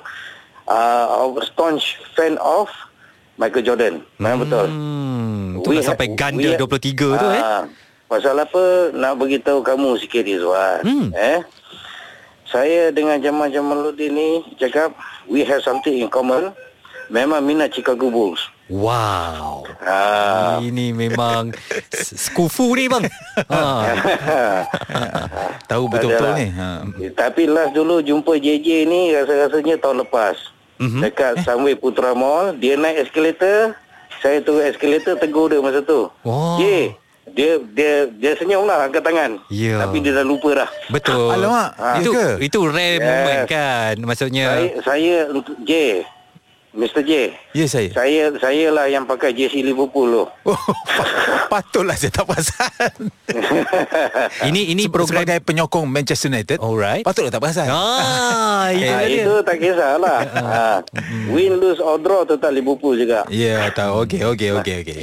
uh, 0.64 1.06
staunch 1.44 1.84
fan 2.14 2.40
of 2.40 2.72
Michael 3.36 3.62
Jordan. 3.62 3.94
Memang 4.16 4.48
betul. 4.48 4.66
Hmm, 4.66 5.60
tu 5.60 5.70
We 5.70 5.78
ha- 5.78 5.86
sampai 5.86 6.08
ganda 6.10 6.40
we- 6.40 6.56
23 6.58 6.96
tu 7.14 7.28
eh. 7.30 7.44
Ah, 7.44 7.68
Pasal 8.08 8.40
apa 8.40 8.64
nak 8.96 9.20
beritahu 9.20 9.60
kamu 9.60 10.00
sikit 10.00 10.24
Izwan. 10.24 10.80
Hmm. 10.80 11.12
Eh? 11.12 11.44
Saya 12.48 12.88
dengan 12.90 13.20
Jamal 13.20 13.52
Jamaluddin 13.52 14.08
ni 14.10 14.30
cakap 14.56 14.96
we 15.30 15.44
have 15.44 15.62
something 15.64 15.94
in 15.96 16.10
common. 16.10 16.52
Memang 17.08 17.40
minat 17.40 17.72
Chicago 17.72 18.12
Bulls. 18.12 18.44
Wow. 18.68 19.64
Ah. 19.80 20.60
Ini 20.60 20.92
memang 20.92 21.56
skufu 21.96 22.76
ni 22.76 22.92
bang. 22.92 23.08
Ha. 23.48 23.64
Tahu 25.72 25.88
betul-betul 25.88 26.36
ni 26.36 26.48
ha. 26.52 26.84
Tapi 27.16 27.48
last 27.48 27.72
dulu 27.72 28.04
jumpa 28.04 28.36
JJ 28.36 28.68
ni 28.90 29.16
rasa-rasanya 29.16 29.80
tahun 29.80 30.04
lepas. 30.04 30.36
Mhm. 30.78 30.84
Mm-hmm. 30.84 31.02
Dekat 31.08 31.34
eh. 31.40 31.44
Sunway 31.48 31.76
Putra 31.80 32.12
Mall, 32.12 32.60
dia 32.60 32.76
naik 32.76 33.08
eskalator, 33.08 33.74
saya 34.20 34.44
turun 34.44 34.68
eskalator 34.68 35.16
tegur 35.16 35.48
dia 35.48 35.64
masa 35.64 35.80
tu. 35.80 36.12
Wah. 36.28 36.60
J, 36.60 36.92
dia 37.38 37.52
dia 37.72 37.94
dia 38.10 38.32
senyum 38.34 38.66
lah 38.66 38.90
angkat 38.90 39.06
tangan. 39.06 39.38
Ya. 39.54 39.78
Tapi 39.86 40.02
dia 40.02 40.18
dah 40.18 40.26
lupa 40.26 40.66
dah. 40.66 40.70
Betul. 40.90 41.30
Alamak, 41.30 41.70
ya 41.78 42.02
itu 42.02 42.10
ke? 42.12 42.28
itu 42.42 42.60
rare 42.66 42.98
Yes. 42.98 43.06
moment 43.06 43.42
kan. 43.46 43.94
Maksudnya 44.02 44.46
Saya 44.50 44.68
saya 44.82 45.16
untuk 45.30 45.54
J, 45.62 46.02
Mr 46.78 47.02
J. 47.02 47.34
Ya 47.52 47.66
saya 47.66 47.90
Saya 47.90 48.30
saya 48.38 48.70
lah 48.70 48.86
yang 48.86 49.02
pakai 49.04 49.34
jersey 49.34 49.60
Liverpool 49.62 50.06
tu. 50.08 50.24
oh, 50.54 50.62
Patutlah 51.48 51.98
saya 51.98 52.14
tak 52.14 52.24
perasan 52.24 53.10
ini 54.48 54.70
ini 54.70 54.86
Seb- 54.86 54.94
program 54.94 55.26
Sebagai 55.26 55.42
penyokong 55.42 55.86
Manchester 55.86 56.30
United 56.30 56.58
Alright. 56.60 57.02
Patutlah 57.02 57.32
tak 57.32 57.42
perasan 57.42 57.66
Ah, 57.68 58.70
itu 58.70 58.86
Ah, 58.94 59.02
itu 59.04 59.34
tak 59.42 59.58
kisahlah. 59.58 60.20
ah, 60.36 60.78
win, 61.28 61.56
lose 61.56 61.80
or 61.80 61.98
draw 61.98 62.22
tetap 62.24 62.52
Liverpool 62.52 62.94
juga. 62.94 63.26
Ya 63.28 63.68
tahu 63.72 64.06
Okey 64.06 64.22
okey 64.28 64.50
okey 64.56 64.76
okey 64.80 65.02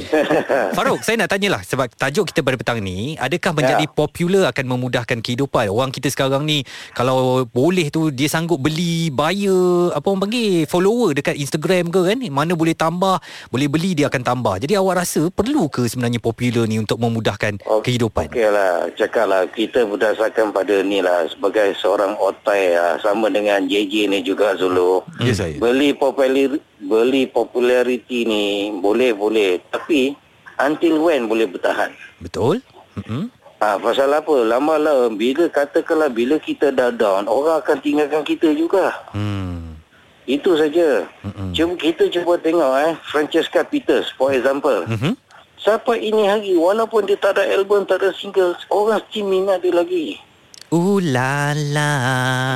Farouk, 0.71 1.03
saya 1.03 1.19
nak 1.19 1.29
tanyalah 1.29 1.59
sebab 1.61 1.91
tajuk 1.91 2.31
kita 2.31 2.39
pada 2.39 2.55
petang 2.55 2.79
ni, 2.79 3.17
adakah 3.17 3.51
menjadi 3.53 3.73
Ya. 3.77 3.91
popular 3.91 4.43
akan 4.47 4.65
memudahkan 4.69 5.19
kehidupan? 5.19 5.67
Orang 5.67 5.91
kita 5.91 6.07
sekarang 6.07 6.41
ni 6.41 6.63
kalau 6.91 7.43
boleh 7.45 7.89
tu 7.89 8.07
dia 8.09 8.25
sanggup 8.25 8.57
beli 8.57 9.09
buyer 9.09 9.91
apa 9.91 10.05
orang 10.05 10.23
panggil 10.23 10.63
follower 10.63 11.11
dekat 11.11 11.35
Instagram 11.35 11.63
program 11.65 11.89
ke 11.89 12.01
kan 12.13 12.17
mana 12.29 12.53
boleh 12.53 12.77
tambah 12.77 13.17
boleh 13.49 13.65
beli 13.65 13.97
dia 13.97 14.05
akan 14.05 14.21
tambah 14.21 14.61
jadi 14.61 14.77
awak 14.77 15.01
rasa 15.01 15.33
perlu 15.33 15.65
ke 15.65 15.89
sebenarnya 15.89 16.21
popular 16.21 16.69
ni 16.69 16.77
untuk 16.77 17.01
memudahkan 17.01 17.57
kehidupan 17.81 18.29
Okey 18.29 18.45
lah, 18.53 18.85
cakap 18.93 19.25
lah 19.25 19.49
kita 19.49 19.81
berdasarkan 19.89 20.53
pada 20.53 20.85
ni 20.85 21.01
lah 21.01 21.25
sebagai 21.25 21.73
seorang 21.81 22.13
otai 22.21 22.77
lah, 22.77 23.01
sama 23.01 23.33
dengan 23.33 23.65
JJ 23.65 24.13
ni 24.13 24.21
juga 24.21 24.53
Zulu. 24.53 25.01
Ya 25.17 25.33
saya. 25.33 25.57
Beli 25.57 25.97
popular 25.97 26.61
beli 26.77 27.25
populariti 27.25 28.29
ni 28.29 28.69
boleh 28.77 29.17
boleh 29.17 29.57
tapi 29.73 30.13
until 30.61 31.01
when 31.01 31.25
boleh 31.25 31.49
bertahan? 31.49 31.89
betul 32.21 32.61
Mm-mm. 33.01 33.33
Ah, 33.63 33.79
pasal 33.81 34.11
apa? 34.13 34.35
Lama-lama 34.45 35.09
bila 35.09 35.49
katakanlah 35.49 36.11
bila 36.11 36.37
kita 36.37 36.69
dah 36.69 36.91
down, 36.91 37.25
orang 37.25 37.63
akan 37.63 37.77
tinggalkan 37.81 38.21
kita 38.21 38.53
juga. 38.53 38.93
hmm 39.15 39.54
Itu 40.25 40.57
saja. 40.57 41.05
Cuma 41.53 41.77
kita 41.77 42.09
cuba 42.09 42.37
tengok 42.41 42.73
eh 42.81 42.93
Francesca 43.09 43.61
Peters 43.61 44.09
for 44.17 44.33
example. 44.33 44.85
Mhm. 44.89 45.13
Sampai 45.61 46.05
ini 46.05 46.29
hari 46.29 46.53
walaupun 46.53 47.09
dia 47.09 47.17
tak 47.17 47.41
ada 47.41 47.49
album, 47.57 47.89
tak 47.89 48.01
ada 48.01 48.13
single, 48.13 48.53
orang 48.69 49.01
still 49.09 49.25
minat 49.25 49.65
dia 49.65 49.73
lagi. 49.73 50.21
Ooh 50.73 50.97
la 50.97 51.53
la 51.53 51.93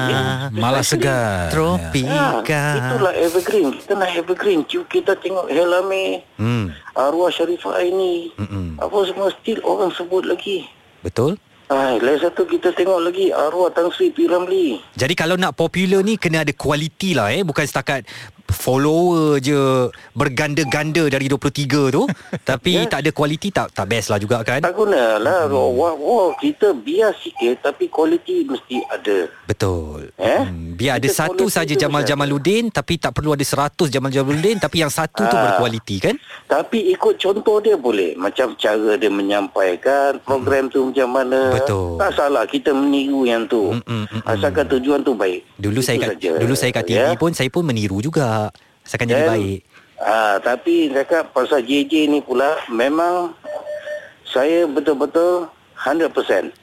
Ya. 0.10 0.22
Malah 0.50 0.82
segar. 0.82 1.50
Ha, 1.50 1.54
Tropika 1.54 2.66
itulah 2.78 3.14
evergreen. 3.14 3.70
Kita 3.78 3.94
nak 3.94 4.12
evergreen. 4.18 4.60
Cuma 4.66 4.86
kita 4.90 5.14
tengok 5.14 5.46
Helame, 5.50 6.26
hmm. 6.42 6.74
Arwah 6.98 7.30
Sharifah 7.30 7.80
Aini. 7.82 8.34
Mm-mm. 8.36 8.82
Apa 8.82 8.98
semua 9.06 9.30
still 9.38 9.62
orang 9.62 9.94
sebut 9.94 10.26
lagi. 10.26 10.66
Betul 11.06 11.38
Ah, 11.70 12.02
lain 12.02 12.18
satu 12.18 12.50
kita 12.50 12.74
tengok 12.74 12.98
lagi 12.98 13.30
Arwah 13.30 13.70
Tan 13.70 13.94
Sri 13.94 14.10
P. 14.10 14.26
Ramlee. 14.26 14.82
Jadi 14.98 15.14
kalau 15.14 15.38
nak 15.38 15.54
popular 15.54 16.02
ni 16.02 16.18
kena 16.18 16.42
ada 16.42 16.50
kualiti 16.50 17.14
lah 17.14 17.30
eh 17.30 17.46
bukan 17.46 17.62
setakat 17.62 18.10
follower 18.52 19.38
je 19.38 19.88
berganda-ganda 20.14 21.08
dari 21.08 21.26
23 21.26 21.66
tu 21.90 22.04
tapi 22.50 22.72
Ya. 22.72 22.86
tak 22.86 23.02
ada 23.02 23.12
kualiti 23.12 23.50
tak 23.50 23.72
tak 23.72 23.86
best 23.86 24.08
lah 24.08 24.16
juga 24.16 24.40
kan 24.42 24.60
Tak 24.60 24.72
gunalah. 24.72 25.46
Hmm. 25.46 25.74
Wah, 25.74 25.94
wah, 25.94 26.30
kita 26.36 26.72
biar 26.72 27.12
sikit 27.16 27.60
tapi 27.62 27.88
kualiti 27.88 28.44
mesti 28.44 28.78
ada. 28.88 29.26
betul 29.44 30.14
Eh? 30.16 30.42
hmm, 30.42 30.76
biar 30.76 30.96
ada 30.96 31.04
Kita 31.04 31.18
satu 31.20 31.44
quality 31.44 31.56
saja 31.56 31.74
Jamal 31.76 32.04
Jamaluddin 32.04 32.70
tapi 32.70 32.96
tak 32.96 33.12
perlu 33.12 33.32
ada 33.32 33.42
100 33.42 33.88
Jamal 33.88 34.10
Jamaluddin 34.10 34.58
tapi 34.58 34.80
yang 34.80 34.90
satu 34.90 35.22
tu 35.22 35.36
Ah. 35.36 35.44
berkualiti 35.50 35.98
kan 36.00 36.16
Tapi 36.46 36.90
ikut 36.90 37.16
contoh 37.16 37.58
dia 37.60 37.76
boleh. 37.76 38.14
Macam 38.16 38.56
cara 38.56 38.96
dia 38.96 39.08
menyampaikan 39.08 40.18
program 40.20 40.66
tu 40.68 40.90
macam 40.90 41.10
mana. 41.12 41.54
Betul. 41.54 41.96
Tak 41.96 42.12
salah 42.12 42.44
kita 42.44 42.72
meniru 42.72 43.22
yang 43.24 43.46
tu. 43.46 43.70
Mm, 43.72 43.84
mm, 43.84 44.06
mm, 44.10 44.22
Asalkan 44.26 44.66
tujuan 44.68 45.00
tu 45.00 45.14
baik. 45.14 45.46
dulu 45.56 45.78
Itu 45.78 45.86
saya 45.86 45.98
kat 46.00 46.10
saja. 46.16 46.32
dulu 46.38 46.54
saya 46.54 46.72
kat 46.72 46.84
TV 46.86 46.98
Ya. 47.00 47.14
pun 47.16 47.32
saya 47.32 47.50
pun 47.50 47.64
meniru 47.64 48.00
juga 48.00 48.39
asalkan 48.82 49.08
jadi 49.08 49.28
baik 49.28 49.60
Ah, 50.00 50.40
tapi 50.40 50.88
cakap 50.90 51.36
pasal 51.36 51.60
JJ 51.60 52.08
ni 52.08 52.20
pula 52.20 52.56
memang 52.72 53.36
saya 54.24 54.64
betul-betul 54.64 55.52
100% 55.76 56.56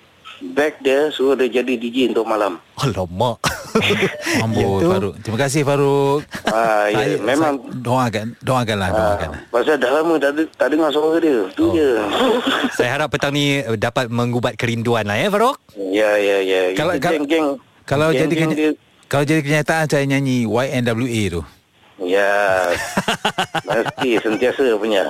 back 0.52 0.80
dia 0.80 1.08
suruh 1.10 1.32
dia 1.34 1.48
jadi 1.50 1.76
DJ 1.76 2.08
untuk 2.10 2.24
malam. 2.24 2.56
alamak 2.76 3.36
Amboi 4.42 4.60
Ya 4.62 4.68
tu. 4.78 4.88
Faruk. 4.88 5.14
Terima 5.20 5.38
kasih 5.38 5.62
Faruk. 5.64 6.24
Ah, 6.46 6.88
ya, 6.88 6.96
Saya- 6.96 7.20
memang 7.20 7.54
saya 7.58 7.76
doakan, 7.78 8.26
doakanlah, 8.40 8.88
doakan. 8.90 9.28
ah, 9.30 9.40
pasal 9.50 9.76
dah 9.76 9.90
lama 9.92 10.14
tak, 10.16 10.32
tak 10.54 10.68
dengar 10.70 10.88
suara 10.88 11.16
dia. 11.18 11.40
Tu 11.52 11.60
oh. 11.62 11.72
je. 11.72 11.88
saya 12.76 12.88
harap 12.90 13.08
petang 13.10 13.32
ni 13.32 13.44
dapat 13.76 14.08
mengubat 14.08 14.56
kerinduan 14.56 15.04
lah 15.04 15.16
ya 15.16 15.28
Farouk 15.28 15.60
ya, 15.76 16.16
ya, 16.16 16.36
ya. 16.38 16.60
Kalau- 16.72 16.96
Itu 16.96 17.02
kalau- 17.02 17.16
geng-geng. 17.18 17.48
Kalau 17.84 18.08
jadi 18.10 18.26
geng-geng 18.26 18.50
kenya, 18.50 18.70
kalau 19.06 19.22
jadi 19.22 19.40
kenyataan 19.40 19.86
saya 19.86 20.04
nyanyi 20.04 20.42
YNWA 20.42 21.22
tu. 21.30 21.40
Ya. 21.96 22.76
Mesti 23.66 24.20
sentiasa 24.20 24.76
punya. 24.76 25.08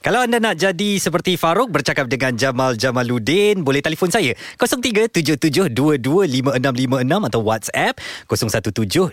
Kalau 0.00 0.24
anda 0.24 0.40
nak 0.40 0.56
jadi 0.56 0.96
seperti 0.96 1.36
Farouk 1.36 1.68
bercakap 1.68 2.08
dengan 2.08 2.32
Jamal 2.32 2.72
Jamaluddin, 2.72 3.60
boleh 3.60 3.84
telefon 3.84 4.08
saya 4.08 4.32
0377225656 4.56 7.28
atau 7.28 7.40
WhatsApp 7.44 8.00
0172765656. 8.24 9.12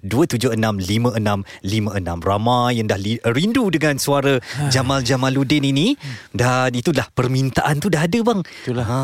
Ramai 2.23 2.79
yang 2.79 2.87
dah 2.87 2.95
li- 2.95 3.19
rindu 3.21 3.67
dengan 3.67 3.99
suara 3.99 4.39
Jamal 4.71 5.03
Jamaluddin 5.03 5.67
ini 5.67 5.99
dan 6.31 6.71
itulah 6.71 7.11
permintaan 7.11 7.83
tu 7.83 7.91
dah 7.91 8.07
ada 8.07 8.19
bang. 8.23 8.39
Itulah. 8.63 8.85
Ha, 8.87 8.99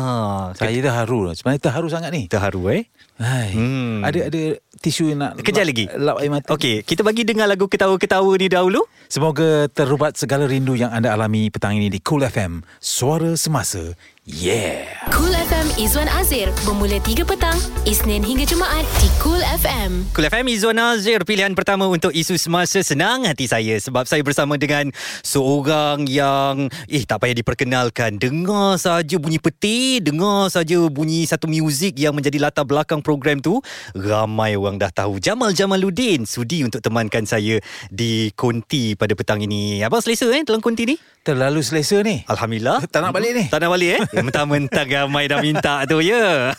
Saya 0.56 0.80
dah 0.80 1.04
haru. 1.04 1.36
Sebenarnya 1.36 1.68
terharu 1.68 1.92
sangat 1.92 2.16
ni. 2.16 2.32
terharu 2.32 2.64
eh. 2.72 2.88
Hai. 3.14 3.54
Hmm. 3.54 4.02
Ada 4.02 4.26
ada 4.26 4.42
tisu 4.82 5.08
yang 5.08 5.22
nak 5.22 5.38
Kejap 5.38 5.62
lap- 5.62 5.70
lagi. 5.70 5.84
Lap 5.94 6.16
air 6.18 6.30
mata. 6.30 6.50
Okey, 6.50 6.82
kita 6.82 7.00
bagi 7.00 7.22
dengar 7.22 7.46
lagu 7.46 7.64
ketawa-ketawa 7.64 8.34
ni 8.34 8.50
dahulu. 8.50 8.82
Semoga 9.06 9.70
terubat 9.70 10.18
segala 10.18 10.44
rindu 10.44 10.74
yang 10.74 10.90
anda 10.90 11.14
alami 11.14 11.46
petang 11.46 11.78
ini 11.78 11.86
di 11.86 12.02
Cool 12.02 12.26
FM. 12.26 12.66
Suara 12.76 13.38
semasa. 13.38 13.94
Yeah. 14.24 14.88
Cool 15.12 15.36
FM 15.36 15.68
Izwan 15.76 16.08
Azir 16.08 16.48
bermula 16.64 16.96
3 16.96 17.28
petang, 17.28 17.60
Isnin 17.84 18.24
hingga 18.24 18.48
Jumaat 18.48 18.88
di 18.96 19.12
Cool 19.20 19.44
FM. 19.44 20.08
Cool 20.16 20.24
FM 20.32 20.48
Izzuan 20.48 20.80
Azir 20.80 21.20
Pilihan 21.28 21.52
pertama 21.52 21.84
untuk 21.92 22.08
isu 22.08 22.40
semasa 22.40 22.80
Senang 22.80 23.28
hati 23.28 23.44
saya 23.44 23.76
Sebab 23.76 24.08
saya 24.08 24.24
bersama 24.24 24.56
dengan 24.56 24.88
Seorang 25.20 26.08
yang 26.08 26.72
Eh 26.88 27.04
tak 27.04 27.20
payah 27.20 27.36
diperkenalkan 27.36 28.16
Dengar 28.16 28.80
saja 28.80 29.20
bunyi 29.20 29.36
peti 29.36 30.00
Dengar 30.00 30.48
saja 30.48 30.88
bunyi 30.88 31.28
satu 31.28 31.44
muzik 31.44 32.00
Yang 32.00 32.24
menjadi 32.24 32.48
latar 32.48 32.64
belakang 32.64 33.04
program 33.04 33.44
tu 33.44 33.60
Ramai 33.92 34.56
orang 34.56 34.80
dah 34.80 34.88
tahu 34.88 35.20
Jamal 35.20 35.52
Jamaluddin 35.52 36.24
Sudi 36.24 36.64
untuk 36.64 36.80
temankan 36.80 37.28
saya 37.28 37.60
Di 37.92 38.32
Konti 38.32 38.96
pada 38.96 39.12
petang 39.12 39.44
ini 39.44 39.84
Abang 39.84 40.00
selesa 40.00 40.32
eh 40.32 40.40
dalam 40.48 40.64
Konti 40.64 40.88
ni? 40.88 40.96
Terlalu 41.24 41.64
selesa 41.64 42.04
ni. 42.04 42.20
Alhamdulillah 42.28 42.84
Tak 42.88 43.00
nak 43.00 43.12
balik 43.16 43.32
ni. 43.36 43.44
Tak 43.52 43.60
nak 43.60 43.72
balik 43.72 44.00
eh 44.00 44.02
Mentang-mentang 44.14 44.86
ramai 44.86 45.26
dah 45.26 45.42
minta 45.42 45.82
tu 45.90 45.98
ya. 45.98 46.54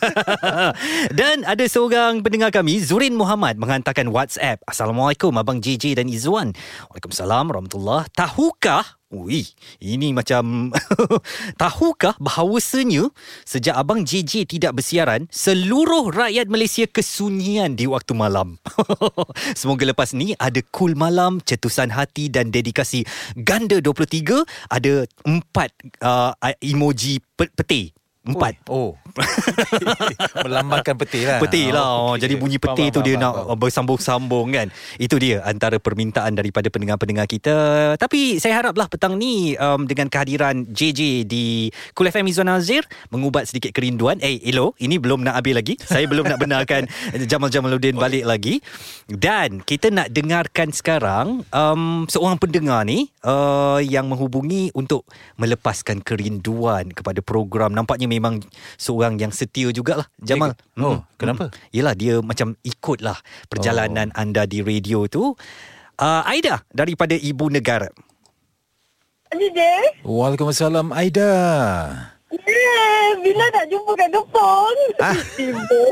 Dan 1.18 1.40
ada 1.48 1.64
seorang 1.64 2.20
pendengar 2.20 2.52
kami 2.52 2.76
Zurin 2.84 3.16
Muhammad 3.16 3.56
Menghantarkan 3.56 4.12
WhatsApp. 4.12 4.60
Assalamualaikum 4.68 5.32
Abang 5.40 5.64
JJ 5.64 5.96
dan 5.96 6.12
Izzuan. 6.12 6.52
Waalaikumsalam 6.92 7.48
Warahmatullahi 7.48 8.12
Tahukah 8.12 8.84
Ui, 9.16 9.48
ini 9.80 10.12
macam 10.12 10.68
tahukah 11.62 12.20
bahawasanya 12.20 13.08
sejak 13.48 13.72
abang 13.72 14.04
JJ 14.04 14.44
tidak 14.44 14.76
bersiaran, 14.76 15.24
seluruh 15.32 16.12
rakyat 16.12 16.52
Malaysia 16.52 16.84
kesunyian 16.84 17.80
di 17.80 17.88
waktu 17.88 18.12
malam. 18.12 18.60
Semoga 19.60 19.88
lepas 19.88 20.12
ni 20.12 20.36
ada 20.36 20.60
cool 20.76 20.92
malam, 20.92 21.40
cetusan 21.40 21.96
hati 21.96 22.28
dan 22.28 22.52
dedikasi 22.52 23.08
ganda 23.40 23.80
23, 23.80 24.44
ada 24.68 25.08
empat 25.24 25.72
uh, 26.04 26.36
emoji 26.60 27.24
pe- 27.40 27.52
peti. 27.56 27.96
Empat. 28.26 28.58
Oh. 28.68 28.98
Melambangkan 30.46 30.94
peti 31.00 31.24
lah. 31.24 31.38
Peti 31.40 31.72
lah. 31.72 31.84
Oh, 31.84 32.14
okey. 32.14 32.26
Jadi 32.26 32.34
bunyi 32.36 32.58
Faham, 32.60 32.74
peti 32.76 32.84
tu 32.92 33.00
faham, 33.00 33.06
dia 33.06 33.14
faham, 33.16 33.24
nak 33.24 33.32
faham. 33.34 33.58
bersambung-sambung 33.60 34.46
kan. 34.52 34.66
Itu 35.00 35.16
dia 35.16 35.40
antara 35.44 35.76
permintaan 35.80 36.32
daripada 36.36 36.68
pendengar-pendengar 36.68 37.26
kita. 37.28 37.54
Tapi 37.96 38.42
saya 38.42 38.60
haraplah 38.60 38.90
petang 38.90 39.16
ni 39.16 39.54
um, 39.56 39.84
Dengan 39.86 40.10
kehadiran 40.10 40.66
JJ 40.68 41.28
di 41.28 41.70
Cool 41.94 42.10
FM 42.10 42.26
Izzuan 42.28 42.50
Azir 42.50 42.82
Mengubat 43.12 43.48
sedikit 43.48 43.70
kerinduan. 43.72 44.18
Eh 44.20 44.40
Elo 44.44 44.74
Ini 44.80 44.98
belum 44.98 45.22
nak 45.22 45.38
habis 45.40 45.54
lagi. 45.56 45.74
Saya 45.80 46.04
belum 46.10 46.26
nak 46.26 46.40
benarkan 46.42 46.88
Jamal 47.30 47.48
Jamaluddin 47.52 47.96
balik 47.96 48.26
lagi. 48.26 48.60
Dan 49.06 49.62
kita 49.62 49.94
nak 49.94 50.10
dengarkan 50.10 50.74
sekarang 50.74 51.46
um, 51.54 52.04
Seorang 52.10 52.36
pendengar 52.40 52.82
ni 52.82 53.08
uh, 53.22 53.78
Yang 53.80 54.06
menghubungi 54.10 54.74
untuk 54.74 55.06
Melepaskan 55.38 56.02
kerinduan 56.02 56.90
kepada 56.90 57.22
program. 57.22 57.70
Nampaknya 57.72 58.10
memang 58.10 58.42
Seorang 58.76 59.05
yang 59.14 59.30
setia 59.30 59.70
jugalah 59.70 60.10
Jamal 60.18 60.58
Oh, 60.74 60.98
Mm, 60.98 60.98
kenapa? 61.14 61.44
Yelah 61.70 61.94
dia 61.94 62.18
macam 62.18 62.58
ikutlah 62.60 63.14
Perjalanan 63.46 64.10
oh. 64.10 64.18
anda 64.18 64.42
di 64.42 64.58
radio 64.60 65.06
tu 65.06 65.38
uh, 65.96 66.22
Aida 66.26 66.66
Daripada 66.68 67.14
Ibu 67.14 67.46
Negara 67.48 67.86
DJ, 69.28 69.58
Waalaikumsalam 70.00 70.90
Aida. 70.90 71.28
yeah, 72.32 73.04
bila 73.18 73.44
nak 73.50 73.66
jumpa 73.68 73.92
kat 73.92 74.08
Kepong? 74.08 74.76
Ah. 74.96 75.16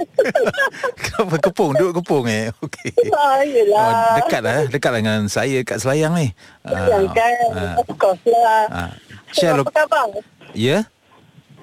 Kenapa 1.05 1.37
kepung? 1.43 1.71
Duduk 1.75 2.01
kepung 2.01 2.25
eh? 2.25 2.55
Okey. 2.63 2.95
ah, 3.13 3.43
yelah. 3.43 3.85
Oh, 3.85 4.15
dekat 4.23 4.41
lah. 4.41 4.59
Dekat 4.65 4.91
lah 4.91 5.01
dengan 5.03 5.21
saya 5.27 5.61
kat 5.61 5.77
Selayang 5.77 6.15
ni. 6.15 6.33
Yang 6.65 7.05
kan, 7.13 7.35
ah. 7.53 7.75
of 7.77 7.89
course 7.95 8.23
lah. 8.25 8.65
Ah. 8.71 8.91
So, 9.29 9.45
Share 9.45 9.53
apa 9.53 9.61
lo- 9.61 9.67
khabar? 9.69 10.07
Ya? 10.55 10.87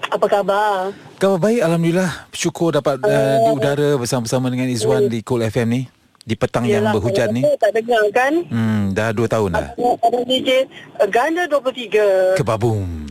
Apa 0.10 0.26
khabar? 0.26 0.96
Khabar 1.22 1.38
baik 1.38 1.62
Alhamdulillah. 1.62 2.12
Syukur 2.34 2.74
dapat 2.74 2.98
uh, 2.98 3.36
di 3.46 3.50
udara 3.54 3.90
Bersama-sama 4.00 4.50
dengan 4.50 4.66
Izzuan 4.66 5.06
Di 5.06 5.22
Cool 5.22 5.46
FM 5.46 5.68
ni 5.70 5.82
Di 6.22 6.34
petang 6.34 6.66
yang 6.66 6.86
Yelah, 6.86 6.94
berhujan 6.94 7.30
ni. 7.34 7.42
Tak 7.58 7.74
dengar 7.74 8.02
kan? 8.10 8.34
Hmm, 8.50 8.94
dah 8.94 9.10
dua 9.10 9.26
tahun 9.26 9.50
dah. 9.54 9.70
Ada 9.78 10.20
DJ 10.26 10.50
uh, 10.98 11.08
Ganda 11.10 11.46
23 11.46 12.40
Kebabum 12.40 13.06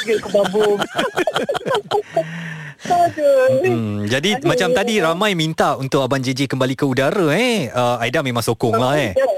kebabum 0.00 0.78
Aduh. 2.80 3.60
Hmm, 3.60 4.08
Jadi 4.08 4.40
Aduh. 4.40 4.48
macam 4.48 4.68
tadi 4.72 4.98
Ramai 4.98 5.36
minta 5.36 5.76
untuk 5.76 6.00
Abang 6.00 6.18
JJ 6.18 6.48
kembali 6.48 6.74
ke 6.74 6.88
udara 6.88 7.28
eh. 7.36 7.68
Uh, 7.70 8.00
Aida 8.00 8.24
memang 8.24 8.40
sokong 8.40 8.74
lah 8.80 8.96
eh. 8.96 9.12
Ya. 9.12 9.28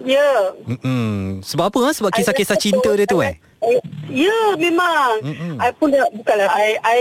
Ya. 0.00 0.56
Mm-mm. 0.64 1.40
Sebab 1.42 1.68
apa? 1.68 1.78
Ha? 1.82 1.90
Sebab 1.92 2.10
kisah-kisah 2.10 2.56
cinta 2.56 2.88
dia 2.90 3.04
tu 3.04 3.20
eh? 3.20 3.36
Eh, 3.60 3.80
Ya, 4.08 4.56
memang. 4.56 5.20
Mm-mm. 5.20 5.54
I 5.56 5.70
pun 5.72 5.88
dah, 5.88 6.08
bukanlah, 6.10 6.48
I, 6.50 6.70
I 6.80 6.98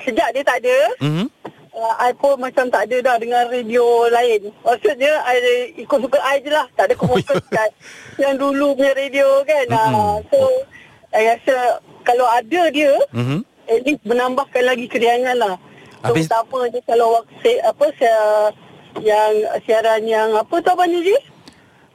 sejak 0.00 0.28
dia 0.30 0.42
tak 0.42 0.60
ada, 0.60 0.76
Mm-hmm. 0.98 1.26
uh, 1.72 1.94
I 1.98 2.10
pun 2.12 2.34
macam 2.36 2.66
tak 2.66 2.84
ada 2.84 2.96
dah 3.00 3.16
dengan 3.16 3.46
radio 3.46 3.82
lain. 4.06 4.50
Maksudnya, 4.60 5.22
I 5.24 5.36
ikut 5.78 5.98
suka 5.98 6.18
I 6.20 6.40
je 6.40 6.50
lah. 6.50 6.66
Tak 6.72 6.90
ada 6.90 6.94
fokus 7.00 7.22
kat 7.46 7.70
yang 8.16 8.34
dulu 8.34 8.74
punya 8.74 8.92
radio 8.92 9.40
kan. 9.42 9.66
Uh, 9.70 10.18
so, 10.26 10.38
I 11.10 11.32
rasa 11.32 11.78
kalau 12.02 12.26
ada 12.26 12.62
dia, 12.68 12.92
Mm-hmm. 13.14 13.40
at 13.66 13.80
least 13.82 14.02
menambahkan 14.02 14.62
lagi 14.62 14.86
keriangan 14.86 15.36
lah. 15.36 15.54
So, 16.02 16.10
Habis- 16.12 16.26
tak 16.26 16.42
apa 16.42 16.58
je 16.68 16.80
kalau 16.82 17.06
waktu, 17.16 17.54
apa, 17.62 17.86
saya, 17.96 18.50
yang 18.98 19.32
siaran 19.62 20.02
yang, 20.02 20.34
apa 20.34 20.54
tu 20.56 20.68
Abang 20.68 20.88
Niji? 20.88 21.14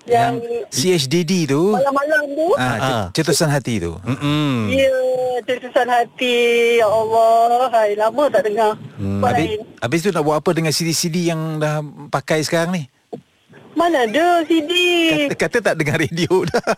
Yang, 0.04 0.34
CHDD 0.68 1.46
tu 1.46 1.72
malam-malam 1.72 2.24
tu. 2.28 2.48
ah, 2.56 2.64
Ah. 2.64 2.80
c- 3.08 3.22
cetusan 3.22 3.48
hati 3.48 3.78
tu. 3.78 3.94
Mm-mm. 4.02 4.68
Ya, 4.68 4.94
terusan 5.46 5.88
hati. 5.88 6.38
Ya 6.78 6.88
Allah. 6.88 7.70
Hai, 7.70 7.94
lama 7.94 8.24
tak 8.28 8.50
dengar. 8.50 8.74
Hmm. 8.98 9.22
Habis, 9.22 9.48
habis 9.78 10.00
tu 10.02 10.10
nak 10.10 10.24
buat 10.24 10.38
apa 10.38 10.52
dengan 10.52 10.72
CD-CD 10.72 11.28
yang 11.28 11.58
dah 11.58 11.80
pakai 12.10 12.42
sekarang 12.42 12.74
ni? 12.74 12.84
Mana 13.82 14.06
ada 14.06 14.46
CD? 14.46 14.72
Kata, 15.26 15.36
kata 15.41 15.58
tak 15.63 15.76
dengar 15.76 15.98
radio 15.98 16.46
dah. 16.46 16.70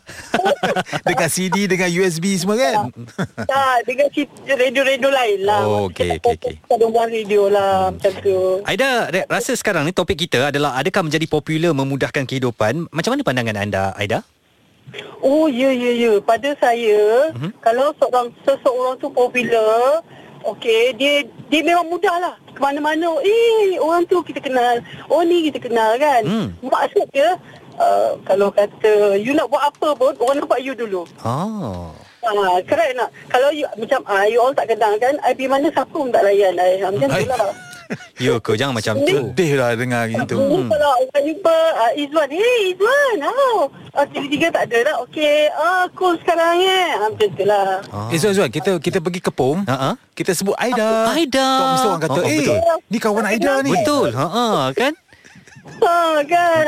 dengan 1.10 1.28
CD, 1.28 1.68
dengan 1.68 1.92
USB 1.92 2.40
semua 2.40 2.56
kan? 2.56 2.96
tak, 3.44 3.84
dengan 3.84 4.08
si- 4.08 4.32
radio-radio 4.48 5.12
lain 5.12 5.40
lah. 5.44 5.62
Oh, 5.64 5.92
okey, 5.92 6.16
okey, 6.16 6.32
okey. 6.40 6.56
Kita 6.64 6.86
buat 6.88 7.12
radio 7.12 7.52
lah, 7.52 7.92
macam 7.92 8.12
tu. 8.24 8.64
Aida, 8.64 9.12
re- 9.12 9.28
rasa 9.28 9.52
sekarang 9.52 9.84
ni 9.84 9.92
topik 9.92 10.16
kita 10.18 10.48
adalah 10.48 10.80
adakah 10.80 11.04
menjadi 11.04 11.28
popular 11.28 11.76
memudahkan 11.76 12.24
kehidupan? 12.24 12.88
Macam 12.88 13.12
mana 13.12 13.22
pandangan 13.22 13.58
anda, 13.60 13.92
Aida? 14.00 14.24
Oh, 15.20 15.52
ya, 15.52 15.76
ya, 15.76 15.92
ya. 15.92 16.14
Pada 16.24 16.56
saya, 16.56 17.36
Mhm. 17.36 17.52
kalau 17.60 17.92
seorang 18.00 18.32
seseorang 18.42 18.96
tu 18.96 19.12
popular, 19.12 20.00
okey, 20.44 20.94
dia 21.00 21.24
dia 21.48 21.62
memang 21.64 21.88
mudah 21.88 22.16
lah. 22.20 22.36
Ke 22.54 22.60
mana-mana, 22.62 23.18
eh, 23.24 23.80
orang 23.82 24.06
tu 24.06 24.22
kita 24.22 24.38
kenal. 24.44 24.84
Oh, 25.10 25.24
ni 25.26 25.50
kita 25.50 25.58
kenal 25.58 25.98
kan. 25.98 26.22
Hmm. 26.22 26.48
Maksud 26.62 27.10
dia, 27.10 27.40
uh, 27.82 28.20
kalau 28.28 28.54
kata, 28.54 29.18
you 29.18 29.34
nak 29.34 29.50
buat 29.50 29.74
apa 29.74 29.96
pun, 29.98 30.14
orang 30.22 30.44
nampak 30.44 30.62
you 30.62 30.78
dulu. 30.78 31.08
Oh. 31.26 31.90
Ah, 32.24 32.56
correct 32.64 32.96
nak? 32.96 33.12
Kalau 33.28 33.52
you, 33.52 33.68
macam 33.76 34.00
ah, 34.08 34.24
you 34.24 34.40
all 34.40 34.56
tak 34.56 34.72
kenal 34.72 34.96
kan, 34.96 35.20
I 35.28 35.36
pergi 35.36 35.52
mana 35.52 35.68
siapa 35.68 35.92
pun 35.92 36.08
tak 36.08 36.24
layan. 36.24 36.56
I, 36.56 36.80
Ah, 36.80 36.88
macam 36.88 37.10
tu 37.12 37.28
lah. 37.28 37.52
Ya 38.26 38.34
ke? 38.40 38.52
Jangan 38.56 38.74
macam 38.78 38.94
tu. 39.04 39.16
Sedih 39.34 39.52
lah 39.58 39.76
dengar 39.76 40.06
gitu. 40.10 40.36
Hmm. 40.38 40.70
Kalau 40.70 40.92
orang 41.02 41.24
jumpa 41.26 41.58
uh, 41.76 41.92
Izwan, 41.98 42.30
hey 42.30 42.60
Izwan, 42.74 43.18
oh. 43.30 43.70
Uh, 43.94 44.06
tiga-tiga 44.10 44.48
tak 44.50 44.64
ada 44.72 44.78
dah. 44.90 44.96
Okey, 45.06 45.38
ah, 45.54 45.86
cool 45.94 46.18
sekarang 46.22 46.58
eh. 46.62 46.88
Ah, 46.98 47.10
macam 47.10 47.30
tu 47.30 47.44
lah. 47.46 47.68
Ah. 47.94 48.10
Eh 48.10 48.18
Zuan, 48.18 48.34
Zuan, 48.34 48.50
kita 48.50 48.82
kita 48.82 48.98
pergi 48.98 49.22
kepung. 49.22 49.66
Ha-ha. 49.70 49.94
Kita 50.18 50.34
sebut 50.34 50.58
Aida. 50.58 51.14
Aida. 51.14 51.48
Kau 51.48 51.68
mesti 51.74 51.88
orang 51.90 52.04
kata, 52.04 52.20
Oh, 52.20 52.26
oh, 52.26 52.30
eh, 52.30 52.40
betul. 52.42 52.60
ni 52.90 52.98
kawan 53.02 53.26
Aida 53.26 53.54
ni. 53.62 53.72
Betul. 53.74 54.10
Ha 54.14 54.70
kan? 54.74 54.94
Ha, 55.64 56.20
kan? 56.28 56.64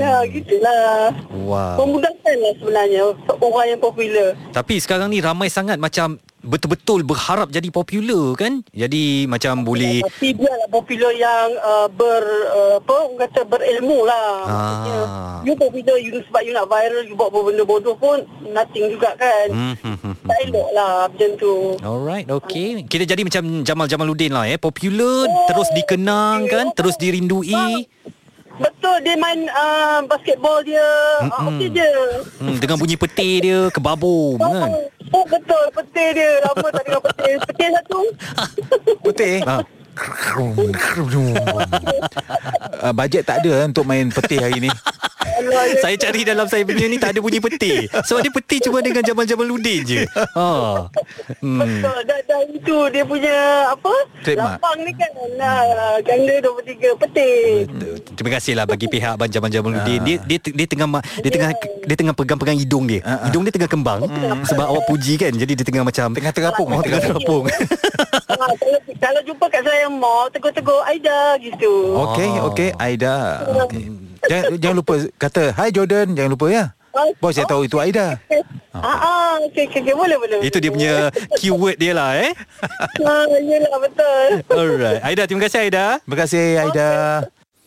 Ha, 0.00 0.24
gitulah. 0.32 1.12
Wow. 1.30 1.84
Memudahkan 1.84 2.36
lah 2.40 2.52
sebenarnya 2.56 3.02
orang 3.28 3.66
yang 3.76 3.80
popular. 3.80 4.28
Tapi 4.56 4.74
sekarang 4.80 5.12
ni 5.12 5.20
ramai 5.20 5.52
sangat 5.52 5.76
macam 5.76 6.16
betul-betul 6.48 7.04
berharap 7.04 7.52
jadi 7.52 7.68
popular 7.68 8.32
kan? 8.34 8.64
Jadi 8.72 9.28
macam 9.28 9.62
boleh 9.68 10.00
Tapi 10.00 10.32
biarlah 10.32 10.68
popular 10.72 11.12
yang 11.12 11.48
uh, 11.60 11.86
ber, 11.92 12.24
uh, 12.48 12.74
apa, 12.80 12.94
orang 12.96 13.20
kata 13.28 13.40
berilmu 13.44 14.08
lah. 14.08 14.32
Ah. 14.48 14.56
Maksudnya, 14.56 15.00
You 15.46 15.54
popular, 15.54 15.96
you, 16.00 16.10
sebab 16.28 16.42
you 16.42 16.52
nak 16.56 16.66
viral, 16.66 17.04
you 17.06 17.14
buat 17.14 17.30
benda 17.30 17.62
bodoh 17.62 17.94
pun, 17.94 18.24
nothing 18.48 18.90
juga 18.90 19.14
kan. 19.14 19.46
Hmm, 19.48 19.74
hmm, 19.78 19.96
hmm, 20.00 20.14
hmm. 20.16 20.26
Tak 20.26 20.38
elok 20.48 20.68
lah 20.74 20.92
macam 21.06 21.30
tu. 21.38 21.54
Alright, 21.84 22.26
okay. 22.28 22.82
Kita 22.84 23.04
jadi 23.04 23.22
macam 23.22 23.62
Jamal 23.62 23.86
Jamaluddin 23.86 24.32
lah 24.34 24.44
eh. 24.48 24.58
Popular, 24.58 25.28
terus 25.46 25.68
dikenang 25.76 26.48
kan, 26.48 26.72
terus 26.74 26.98
dirindui. 26.98 27.86
Betul, 28.58 28.96
dia 29.06 29.14
main 29.14 29.46
uh, 29.46 30.02
basketball 30.10 30.58
dia. 30.66 30.82
Uh, 31.22 31.54
okey 31.54 31.70
je. 31.70 31.90
Hmm, 32.42 32.58
dengan 32.58 32.76
bunyi 32.82 32.98
peti 32.98 33.38
dia 33.38 33.70
kebabum 33.70 34.34
kan. 34.34 34.70
Oh, 35.12 35.24
betul, 35.24 35.64
peti 35.72 36.04
dia. 36.16 36.30
Lama 36.44 36.68
tak 36.72 36.82
dengar 36.84 37.02
peti. 37.04 37.30
Peti 37.40 37.64
satu. 37.72 38.00
Putih. 39.04 39.36
Ha. 39.44 39.56
uh, 42.78 42.92
bajet 42.94 43.26
tak 43.26 43.42
ada 43.42 43.66
untuk 43.66 43.82
main 43.82 44.06
petih 44.14 44.38
hari 44.38 44.62
ni. 44.62 44.70
Ya. 45.38 45.78
Saya 45.78 45.96
cari 45.96 46.20
dalam 46.22 46.44
saya 46.44 46.62
punya 46.62 46.84
ni 46.84 46.96
tak 46.96 47.10
ada 47.10 47.20
bunyi 47.20 47.38
peti. 47.38 47.86
Sebab 47.86 48.20
dia 48.20 48.32
peti 48.32 48.56
cuma 48.60 48.78
dengan 48.78 49.00
Jamal 49.00 49.22
Jamaluddin 49.22 49.80
je. 49.82 50.00
Ha. 50.34 50.50
Hmm. 51.38 51.58
Betul 51.58 51.98
dan, 52.04 52.20
dan 52.24 52.44
itu 52.48 52.76
dia 52.88 53.04
punya 53.04 53.36
apa 53.68 53.92
Trademark. 54.20 54.56
lapang 54.56 54.78
ni 54.80 54.92
kan 54.92 55.10
nah, 55.34 55.62
gangga 56.00 56.34
23 56.42 56.68
peti 56.98 57.32
Terima 58.10 58.30
kasihlah 58.32 58.64
bagi 58.64 58.86
pihak 58.86 59.14
Abang 59.14 59.28
Jamal 59.28 59.48
Jamaluddin. 59.48 60.00
Dia 60.02 60.16
dia 60.20 60.38
dia 60.40 60.66
tengah 60.66 60.88
ma- 60.88 61.04
dia 61.16 61.30
tengah 61.30 61.50
dia 61.84 61.96
tengah 61.96 62.12
pegang-pegang 62.12 62.58
hidung 62.58 62.84
dia. 62.84 63.00
Ah, 63.00 63.14
ah. 63.14 63.18
Hidung 63.26 63.42
dia 63.42 63.52
tengah 63.52 63.68
kembang 63.68 64.00
sebab 64.44 64.66
awak 64.66 64.84
puji 64.86 65.14
kan. 65.16 65.30
Jadi 65.30 65.52
dia 65.54 65.64
tengah 65.64 65.82
macam 65.82 66.10
Tengah 66.10 66.32
terapung. 66.32 66.68
Oh, 66.68 66.80
tengah 66.80 67.00
terapung. 67.00 67.44
ha, 67.46 68.34
kalau, 68.34 68.56
kalau 68.98 69.20
jumpa 69.22 69.46
kat 69.46 69.62
saya 69.62 69.86
mall 69.88 70.26
tegur-tegur 70.28 70.80
Aida 70.82 71.36
gitu 71.38 71.94
Okey, 72.00 72.28
Oh. 72.34 72.48
okey, 72.48 72.70
Aida. 72.74 73.44
Okay. 73.64 74.07
Jangan, 74.20 74.50
jangan 74.62 74.76
lupa 74.76 74.94
kata 75.14 75.54
Hi 75.54 75.68
Jordan, 75.68 76.12
jangan 76.12 76.32
lupa 76.32 76.46
ya. 76.48 76.64
Bos 77.16 77.30
saya 77.30 77.46
tahu 77.46 77.62
itu 77.62 77.78
Aida. 77.78 78.18
Ah, 78.68 78.94
ah, 78.94 79.34
okey, 79.42 79.66
okey, 79.66 79.80
okey, 79.82 79.90
boleh, 79.92 80.14
boleh. 80.14 80.38
Itu 80.38 80.62
dia 80.62 80.70
punya 80.70 81.10
keyword 81.34 81.76
dia 81.76 81.90
lah 81.90 82.14
eh. 82.14 82.30
Ah, 83.02 83.26
yelah, 83.34 83.74
betul. 83.76 84.28
Alright. 84.46 85.02
Aida, 85.02 85.26
terima 85.26 85.42
kasih 85.42 85.66
Aida. 85.66 85.98
Terima 85.98 86.14
kasih 86.16 86.44
Aida. 86.62 86.90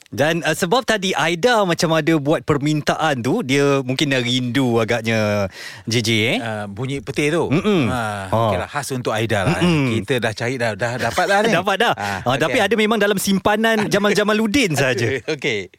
Dan 0.08 0.40
uh, 0.40 0.52
sebab 0.52 0.84
tadi 0.84 1.12
Aida 1.12 1.64
macam 1.64 1.92
ada 1.92 2.16
buat 2.16 2.44
permintaan 2.44 3.20
tu, 3.20 3.40
dia 3.42 3.80
mungkin 3.82 4.08
dah 4.08 4.20
rindu 4.20 4.80
agaknya 4.80 5.52
JJ 5.84 6.10
eh. 6.30 6.38
Uh, 6.38 6.66
bunyi 6.68 7.00
peti 7.00 7.28
tu. 7.28 7.48
Mm-mm. 7.50 7.88
Ha, 7.88 8.28
Oh. 8.28 8.48
okay 8.48 8.60
lah, 8.60 8.68
khas 8.68 8.88
untuk 8.92 9.12
Aida 9.12 9.44
lah. 9.44 9.60
Mm-mm. 9.60 9.92
Kita 9.94 10.20
dah 10.20 10.32
cari 10.32 10.56
dah, 10.56 10.72
dah 10.74 10.92
dapat 11.02 11.26
dah 11.28 11.40
ni. 11.42 11.52
Dapat 11.52 11.76
dah. 11.78 11.94
Ah, 11.96 12.20
Ah, 12.24 12.36
Tapi 12.36 12.56
ada 12.56 12.72
memang 12.74 12.96
dalam 12.98 13.16
simpanan 13.16 13.88
Jamal 13.88 14.12
Jamaluddin 14.12 14.76
saja. 14.76 15.20
Okey. 15.26 15.72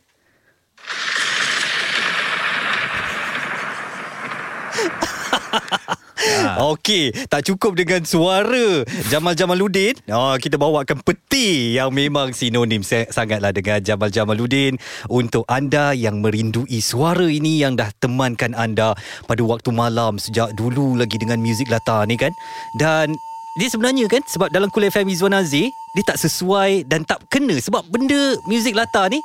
Okey, 6.72 7.10
tak 7.26 7.42
cukup 7.42 7.74
dengan 7.74 8.06
suara 8.06 8.86
Jamal 9.10 9.34
Jamaluddin. 9.34 9.98
Oh, 10.08 10.38
kita 10.38 10.54
bawakan 10.54 11.02
peti 11.02 11.74
yang 11.74 11.90
memang 11.90 12.30
sinonim 12.30 12.86
sa- 12.86 13.08
sangatlah 13.10 13.50
dengan 13.50 13.82
Jamal 13.82 14.08
Jamaluddin 14.08 14.78
untuk 15.10 15.42
anda 15.50 15.90
yang 15.92 16.22
merindui 16.22 16.78
suara 16.78 17.26
ini 17.26 17.60
yang 17.60 17.74
dah 17.74 17.90
temankan 17.98 18.54
anda 18.54 18.94
pada 19.26 19.42
waktu 19.42 19.74
malam 19.74 20.16
sejak 20.16 20.54
dulu 20.54 20.94
lagi 20.94 21.18
dengan 21.18 21.42
muzik 21.42 21.66
latar 21.66 22.06
ni 22.06 22.14
kan. 22.14 22.30
Dan 22.78 23.18
dia 23.58 23.68
sebenarnya 23.68 24.08
kan 24.08 24.22
sebab 24.24 24.48
dalam 24.48 24.70
Kul 24.72 24.88
FM 24.88 25.12
Izwan 25.12 25.36
Azir 25.36 25.68
dia 25.92 26.04
tak 26.06 26.16
sesuai 26.16 26.88
dan 26.88 27.04
tak 27.04 27.20
kena 27.28 27.58
sebab 27.60 27.84
benda 27.92 28.40
muzik 28.48 28.72
latar 28.72 29.12
ni 29.12 29.20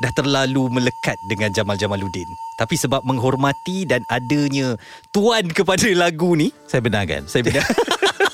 dah 0.00 0.10
terlalu 0.10 0.72
melekat 0.72 1.20
dengan 1.28 1.52
Jamal 1.52 1.76
Jamaluddin. 1.76 2.26
Tapi 2.56 2.74
sebab 2.76 3.04
menghormati 3.04 3.84
dan 3.84 4.04
adanya 4.08 4.76
tuan 5.12 5.48
kepada 5.48 5.86
lagu 5.92 6.32
ni, 6.32 6.48
Saya 6.64 6.80
benarkan. 6.80 7.28
saya 7.28 7.44
benar. 7.44 7.64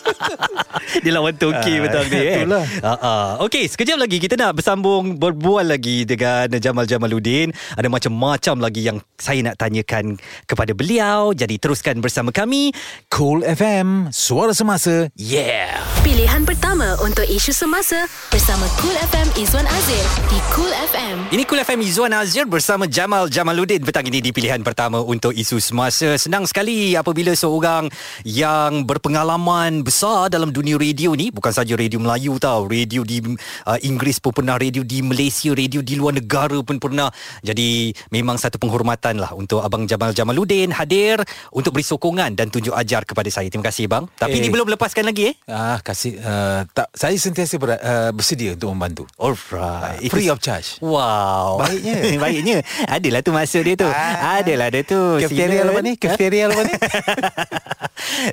Dia 1.03 1.13
lawan 1.13 1.37
Toki 1.37 1.77
Ah, 1.77 1.83
betul 1.83 2.05
ni 2.09 2.19
eh. 2.19 2.37
itulah. 2.41 2.65
Uh, 2.81 2.91
uh. 2.97 3.29
Okey, 3.45 3.69
sekejap 3.69 3.99
lagi 4.01 4.17
kita 4.17 4.35
nak 4.39 4.57
bersambung 4.57 5.19
berbual 5.21 5.67
lagi 5.67 6.09
dengan 6.09 6.49
Jamal 6.57 6.89
Jamaluddin. 6.89 7.53
Ada 7.77 7.89
macam-macam 7.91 8.55
lagi 8.65 8.87
yang 8.87 8.99
saya 9.21 9.45
nak 9.45 9.61
tanyakan 9.61 10.17
kepada 10.49 10.73
beliau. 10.73 11.37
Jadi 11.37 11.61
teruskan 11.61 12.01
bersama 12.01 12.33
kami. 12.33 12.73
Cool 13.13 13.45
FM, 13.45 14.09
suara 14.11 14.57
semasa. 14.57 15.11
Yeah. 15.19 15.85
Pilihan 16.01 16.47
pertama 16.49 16.97
untuk 17.03 17.27
isu 17.27 17.53
semasa 17.53 18.07
bersama 18.31 18.65
Cool 18.81 18.97
FM 19.13 19.29
Izwan 19.37 19.67
Azir 19.69 20.05
di 20.33 20.36
Cool 20.55 20.71
FM. 20.73 21.17
Ini 21.35 21.43
Kul 21.45 21.61
FM 21.61 21.81
Izzuan 21.83 22.13
Azir 22.15 22.47
bersama 22.49 22.87
Jamal 22.87 23.29
Jamaluddin 23.29 23.83
petang 23.83 24.07
ini 24.09 24.23
di 24.23 24.31
pilihan 24.33 24.63
pertama 24.63 25.03
untuk 25.03 25.35
isu 25.35 25.61
semasa. 25.61 26.17
Senang 26.17 26.49
sekali 26.49 26.97
apabila 26.97 27.35
seorang 27.35 27.91
yang 28.23 28.87
berpengalaman 28.89 29.85
besar 29.85 30.33
dalam 30.33 30.55
dunia 30.55 30.81
radio 30.81 31.13
ni 31.13 31.29
bukan 31.29 31.53
saja 31.53 31.77
radio 31.77 32.01
Melayu 32.01 32.41
tau, 32.41 32.65
radio 32.65 33.05
di 33.05 33.21
uh, 33.21 33.79
Inggeris 33.85 34.23
pun 34.23 34.33
pernah, 34.33 34.57
radio 34.57 34.81
di 34.81 35.05
Malaysia, 35.05 35.53
radio 35.53 35.85
di 35.85 35.93
luar 35.93 36.17
negara 36.17 36.57
pun 36.65 36.81
pernah. 36.81 37.13
Jadi 37.45 37.93
memang 38.09 38.41
satu 38.41 38.57
penghormatan 38.57 39.21
lah 39.21 39.37
untuk 39.37 39.61
Abang 39.61 39.85
Jamal 39.85 40.17
Jamaluddin 40.17 40.73
hadir 40.73 41.21
untuk 41.53 41.77
beri 41.77 41.85
sokongan 41.85 42.33
dan 42.33 42.49
tunjuk 42.49 42.73
ajar 42.73 43.05
kepada 43.05 43.29
saya. 43.29 43.53
Terima 43.53 43.69
kasih 43.69 43.89
bang. 43.91 44.09
Tapi 44.17 44.37
Eh. 44.37 44.41
ni 44.41 44.49
belum 44.49 44.69
lepaskan 44.73 45.05
lagi 45.05 45.33
eh. 45.33 45.35
Ah, 45.49 45.81
kasih 45.85 46.17
uh, 46.17 46.65
tak 46.73 46.89
saya 46.97 47.17
sentiasa 47.17 47.61
ber, 47.61 47.77
uh, 47.77 48.11
bersedia 48.17 48.57
untuk 48.57 48.73
membantu. 48.73 49.05
Alright. 49.21 50.01
Uh, 50.01 50.09
free 50.09 50.29
of 50.33 50.36
charge. 50.39 50.79
Wow. 50.81 51.61
Baiknya. 51.61 51.95
Baiknya. 52.23 52.59
Adalah 52.87 53.21
tu 53.23 53.31
maksud 53.33 53.63
dia 53.65 53.75
tu. 53.75 53.89
Ah. 53.89 54.41
Adalah 54.41 54.69
dia 54.73 54.83
tu. 54.83 55.21
Cafeteria 55.21 55.63
apa 55.67 55.81
ni? 55.83 55.93
Cafeteria 55.97 56.45
apa 56.51 56.61
ni? 56.65 56.75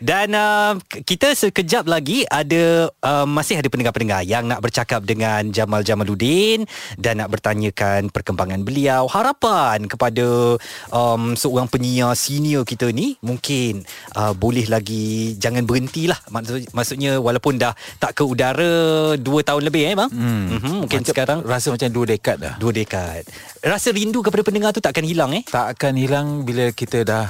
Dan 0.03 0.35
uh, 0.35 0.77
kita 0.85 1.33
sekejap 1.33 1.87
lagi 1.87 2.27
ada 2.27 2.91
uh, 3.01 3.25
masih 3.25 3.59
ada 3.59 3.67
pendengar-pendengar 3.71 4.21
yang 4.27 4.45
nak 4.45 4.61
bercakap 4.61 5.01
dengan 5.07 5.49
Jamal 5.49 5.81
Jamaluddin 5.81 6.67
dan 6.99 7.23
nak 7.23 7.31
bertanyakan 7.31 8.11
perkembangan 8.11 8.61
beliau, 8.61 9.07
harapan 9.09 9.87
kepada 9.87 10.59
um, 10.91 11.33
seorang 11.33 11.67
penyiar 11.67 12.13
senior 12.13 12.67
kita 12.67 12.91
ni 12.91 13.15
mungkin 13.23 13.87
uh, 14.13 14.35
boleh 14.35 14.67
lagi 14.67 15.35
jangan 15.39 15.63
berhentilah. 15.63 16.19
Maksud, 16.29 16.69
maksudnya 16.75 17.17
walaupun 17.17 17.57
dah 17.57 17.73
tak 17.97 18.13
ke 18.19 18.23
udara 18.23 19.15
2 19.17 19.23
tahun 19.23 19.61
lebih 19.63 19.81
eh 19.89 19.95
bang. 19.95 20.11
Hmm. 20.11 20.45
Mm-hmm, 20.53 20.75
mungkin 20.85 20.99
Macam- 21.01 21.11
sekarang 21.11 21.39
rasa 21.45 21.67
macam 21.73 21.89
dua 21.93 22.07
dekad 22.07 22.35
dah. 22.35 22.53
dua 22.57 22.71
dekad. 22.71 23.21
Rasa 23.61 23.89
rindu 23.89 24.19
kepada 24.19 24.41
pendengar 24.41 24.69
tu 24.69 24.79
takkan 24.79 25.01
hilang 25.01 25.31
eh? 25.31 25.41
Tak 25.45 25.73
akan 25.73 25.91
hilang 25.93 26.41
bila 26.41 26.67
kita 26.69 27.01
dah 27.01 27.25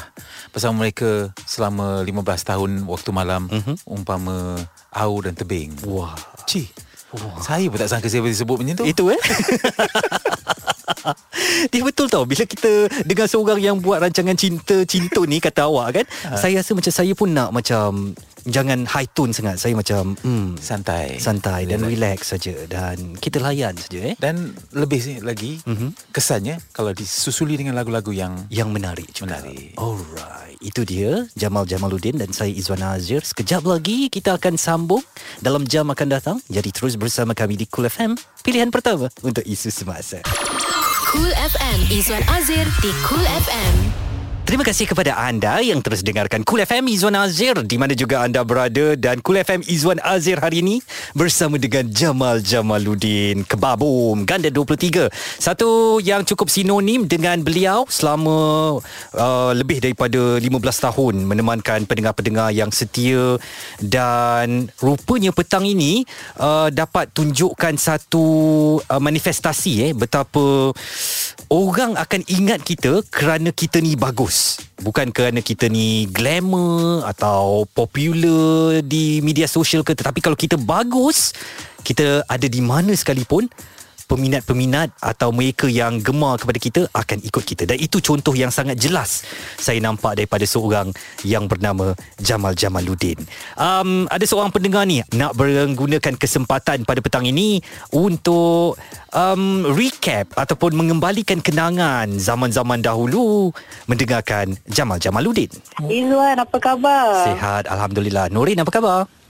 bersama 0.50 0.82
mereka 0.82 1.30
selama 1.40 2.02
15 2.02 2.42
tahun 2.42 2.70
waktu 2.84 3.10
malam 3.12 3.46
Mhm. 3.46 3.74
umpama 3.86 4.58
au 4.90 5.14
dan 5.20 5.34
tebing. 5.34 5.74
Wah. 5.84 6.14
Ci. 6.46 6.68
Saya 7.38 7.68
pun 7.68 7.78
tak 7.78 7.88
sangka 7.88 8.08
saya 8.08 8.20
boleh 8.20 8.34
sebut 8.34 8.56
macam 8.58 8.76
tu. 8.76 8.84
Itu 8.86 9.04
eh 9.08 9.20
Dia 11.70 11.82
betul 11.84 12.08
tau 12.08 12.24
Bila 12.24 12.42
kita 12.42 12.88
Dengan 13.04 13.28
seorang 13.28 13.60
yang 13.60 13.76
buat 13.78 14.00
rancangan 14.00 14.34
cinta 14.34 14.82
Cinta 14.84 15.20
ni 15.22 15.38
kata 15.38 15.64
awak 15.64 15.88
kan 15.94 16.06
Ha. 16.26 16.40
Saya 16.40 16.58
rasa 16.58 16.74
macam 16.74 16.90
Saya 16.90 17.12
pun 17.14 17.30
nak 17.30 17.52
macam 17.52 18.12
Jangan 18.44 18.84
high 18.86 19.08
tone 19.08 19.32
sangat 19.32 19.56
Saya 19.56 19.74
macam 19.74 20.14
hmm, 20.16 20.56
santai. 20.58 21.16
Santai 21.18 21.64
dan 21.64 21.80
Relax. 21.80 21.92
relax 21.92 22.20
saja 22.30 22.54
Dan 22.66 23.16
kita 23.16 23.40
layan 23.40 23.74
saja 23.74 24.00
eh 24.06 24.16
Dan 24.16 24.52
lebih 24.72 25.00
lagi 25.20 25.64
Mhm. 25.64 26.12
kesannya 26.12 26.60
kalau 26.70 26.92
disusuli 26.92 27.56
dengan 27.56 27.74
lagu-lagu 27.74 28.10
yang 28.10 28.36
Yang 28.48 28.70
menarik 28.70 29.10
juga 29.10 29.40
Menarik. 29.40 29.74
Alright 29.76 30.60
Itu 30.60 30.84
dia 30.84 31.24
Jamal 31.34 31.64
Jamaluddin 31.64 32.16
Dan 32.16 32.30
saya 32.30 32.50
Izwan 32.50 32.84
Azir 32.84 33.22
Sekejap 33.22 33.64
lagi 33.64 34.08
Kita 34.08 34.36
akan 34.36 34.56
sambung 34.56 35.04
Dalam 35.40 35.64
jam 35.64 35.88
akan 35.88 36.08
datang 36.10 36.38
Jadi 36.46 36.70
terus 36.70 36.94
bersama 36.94 37.32
kami 37.32 37.56
di 37.56 37.66
Cool 37.66 37.88
FM 37.88 38.14
Pilihan 38.42 38.70
pertama 38.70 39.08
Untuk 39.22 39.44
isu 39.44 39.70
semasa 39.70 40.20
Cool 41.06 41.30
FM 41.30 41.80
Izwan 41.90 42.26
Azir 42.28 42.66
di 42.80 42.90
Cool 43.02 43.22
FM. 43.22 44.13
Terima 44.44 44.68
kasih 44.68 44.92
kepada 44.92 45.16
anda 45.16 45.64
yang 45.64 45.80
terus 45.80 46.04
dengarkan 46.04 46.44
Cool 46.44 46.68
FM 46.68 46.92
Izwan 46.92 47.16
Azir 47.16 47.56
di 47.64 47.80
mana 47.80 47.96
juga 47.96 48.28
anda 48.28 48.44
berada 48.44 48.92
dan 49.00 49.24
Cool 49.24 49.40
FM 49.40 49.64
Izwan 49.72 50.04
Azir 50.04 50.36
hari 50.36 50.60
ini 50.60 50.84
bersama 51.16 51.56
dengan 51.56 51.88
Jamal 51.88 52.44
Jamaluddin 52.44 53.48
Kebabum 53.48 54.28
Ganda 54.28 54.52
23. 54.52 55.08
Satu 55.40 56.04
yang 56.04 56.28
cukup 56.28 56.52
sinonim 56.52 57.08
dengan 57.08 57.40
beliau 57.40 57.88
selama 57.88 58.36
uh, 59.16 59.52
lebih 59.56 59.80
daripada 59.80 60.36
15 60.36 60.52
tahun 60.92 61.24
menemankan 61.24 61.88
pendengar-pendengar 61.88 62.52
yang 62.52 62.68
setia 62.68 63.40
dan 63.80 64.68
rupanya 64.84 65.32
petang 65.32 65.64
ini 65.64 66.04
uh, 66.36 66.68
dapat 66.68 67.16
tunjukkan 67.16 67.80
satu 67.80 68.26
uh, 68.92 69.00
manifestasi 69.00 69.88
eh 69.88 69.92
betapa 69.96 70.76
orang 71.48 71.96
akan 71.96 72.28
ingat 72.28 72.60
kita 72.60 73.08
kerana 73.08 73.56
kita 73.56 73.80
ni 73.80 73.96
bagus. 73.96 74.33
Bukan 74.84 75.16
kerana 75.16 75.40
kita 75.40 75.72
ni 75.72 76.10
glamour 76.12 77.08
atau 77.08 77.64
popular 77.72 78.84
di 78.84 79.24
media 79.24 79.48
sosial 79.48 79.86
ke 79.86 79.96
tetapi 79.96 80.20
kalau 80.20 80.36
kita 80.36 80.60
bagus, 80.60 81.32
kita 81.86 82.28
ada 82.28 82.48
di 82.48 82.60
mana 82.60 82.92
sekalipun 82.92 83.48
peminat-peminat 84.14 84.94
atau 85.02 85.34
mereka 85.34 85.66
yang 85.66 85.98
gemar 85.98 86.38
kepada 86.38 86.60
kita 86.62 86.82
akan 86.94 87.18
ikut 87.26 87.42
kita 87.42 87.66
dan 87.66 87.82
itu 87.82 87.98
contoh 87.98 88.38
yang 88.38 88.54
sangat 88.54 88.78
jelas 88.78 89.26
saya 89.58 89.82
nampak 89.82 90.22
daripada 90.22 90.46
seorang 90.46 90.94
yang 91.26 91.50
bernama 91.50 91.98
Jamal 92.22 92.54
Jamaluddin. 92.54 93.18
Um, 93.58 94.06
ada 94.14 94.22
seorang 94.22 94.54
pendengar 94.54 94.86
ni 94.86 95.02
nak 95.18 95.34
menggunakan 95.34 96.14
kesempatan 96.14 96.86
pada 96.86 97.02
petang 97.02 97.26
ini 97.26 97.58
untuk 97.90 98.78
um, 99.10 99.66
recap 99.74 100.30
ataupun 100.38 100.78
mengembalikan 100.78 101.42
kenangan 101.42 102.14
zaman-zaman 102.22 102.86
dahulu 102.86 103.50
mendengarkan 103.90 104.54
Jamal 104.70 105.02
Jamaluddin. 105.02 105.50
Izwan, 105.90 106.38
apa 106.38 106.58
khabar? 106.62 107.26
Sihat 107.26 107.66
Alhamdulillah. 107.66 108.30
Nurin 108.30 108.62
apa 108.62 108.70
khabar? 108.70 109.23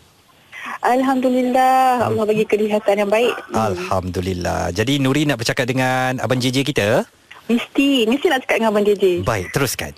Alhamdulillah. 0.84 2.08
Allah 2.12 2.24
bagi 2.28 2.46
kelihatan 2.48 3.06
yang 3.06 3.12
baik. 3.12 3.34
Alhamdulillah. 3.52 4.72
Jadi 4.76 5.00
Nurin 5.00 5.32
nak 5.32 5.40
bercakap 5.40 5.68
dengan 5.68 6.20
Abang 6.20 6.40
JJ 6.40 6.64
kita? 6.68 7.08
Mesti, 7.48 8.08
mesti 8.08 8.26
nak 8.32 8.48
cakap 8.48 8.56
dengan 8.64 8.72
Abang 8.76 8.86
JJ. 8.88 9.28
Baik, 9.28 9.52
teruskan. 9.52 9.92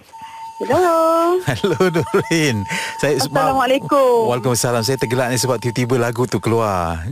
Hello. 0.56 1.36
Hello 1.52 1.80
Nurin. 1.92 2.64
Saya 3.04 3.20
Assalamualaikum. 3.20 4.32
Waalaikumsalam. 4.32 4.88
Saya 4.88 4.96
tergelak 4.96 5.28
ni 5.28 5.36
sebab 5.36 5.60
tiba-tiba 5.60 6.00
lagu 6.00 6.24
tu 6.32 6.40
keluar. 6.40 7.04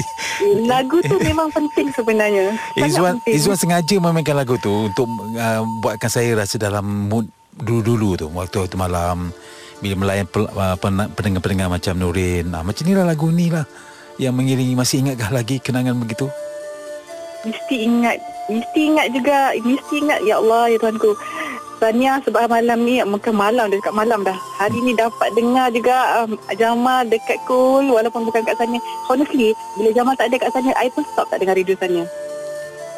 Lagu 0.72 1.04
tu 1.04 1.20
memang 1.20 1.52
penting 1.52 1.92
sebenarnya. 1.92 2.56
Sangat 2.72 2.88
Izwan 2.88 3.12
penting. 3.20 3.34
Izwan 3.36 3.58
sengaja 3.60 3.96
memainkan 4.00 4.36
lagu 4.36 4.56
tu 4.56 4.88
untuk 4.88 5.04
uh, 5.36 5.60
buatkan 5.84 6.08
saya 6.08 6.40
rasa 6.40 6.56
dalam 6.56 7.12
mood 7.12 7.28
dulu-dulu 7.56 8.16
tu 8.16 8.26
waktu 8.32 8.64
waktu 8.64 8.76
malam 8.76 9.32
bila 9.80 9.94
melayan 9.96 10.26
uh, 10.34 10.76
pen- 10.80 11.10
pendengar-pendengar 11.12 11.68
macam 11.68 11.94
Nurin. 11.96 12.48
Ah, 12.52 12.64
macam 12.64 12.84
ni 12.86 12.92
lah 12.96 13.04
lagu 13.04 13.28
ni 13.28 13.52
lah 13.52 13.64
yang 14.16 14.32
mengiringi 14.32 14.72
masih 14.72 15.04
ingatkah 15.04 15.28
lagi 15.28 15.60
kenangan 15.60 15.96
begitu? 16.00 16.28
Mesti 17.44 17.76
ingat. 17.84 18.18
Mesti 18.48 18.80
ingat 18.80 19.06
juga. 19.12 19.52
Mesti 19.60 19.94
ingat. 20.02 20.20
Ya 20.24 20.40
Allah, 20.40 20.72
ya 20.72 20.76
Tuhanku. 20.80 21.12
Tanya 21.76 22.16
sebab 22.24 22.48
malam 22.48 22.88
ni, 22.88 23.04
mungkin 23.04 23.36
malam 23.36 23.68
dah 23.68 23.76
dekat 23.76 23.92
malam 23.92 24.24
dah. 24.24 24.32
Hari 24.56 24.80
ni 24.80 24.96
dapat 24.96 25.28
dengar 25.36 25.68
juga 25.68 26.24
um, 26.24 26.40
Jamal 26.56 27.04
dekat 27.04 27.36
Cool 27.44 27.92
walaupun 27.92 28.24
bukan 28.24 28.48
kat 28.48 28.56
sana. 28.56 28.80
Honestly, 29.04 29.52
bila 29.76 29.92
Jamal 29.92 30.16
tak 30.16 30.32
ada 30.32 30.40
kat 30.40 30.50
sana, 30.56 30.72
I 30.80 30.88
pun 30.88 31.04
stop 31.12 31.28
tak 31.28 31.44
dengar 31.44 31.52
radio 31.52 31.76
sana. 31.76 32.08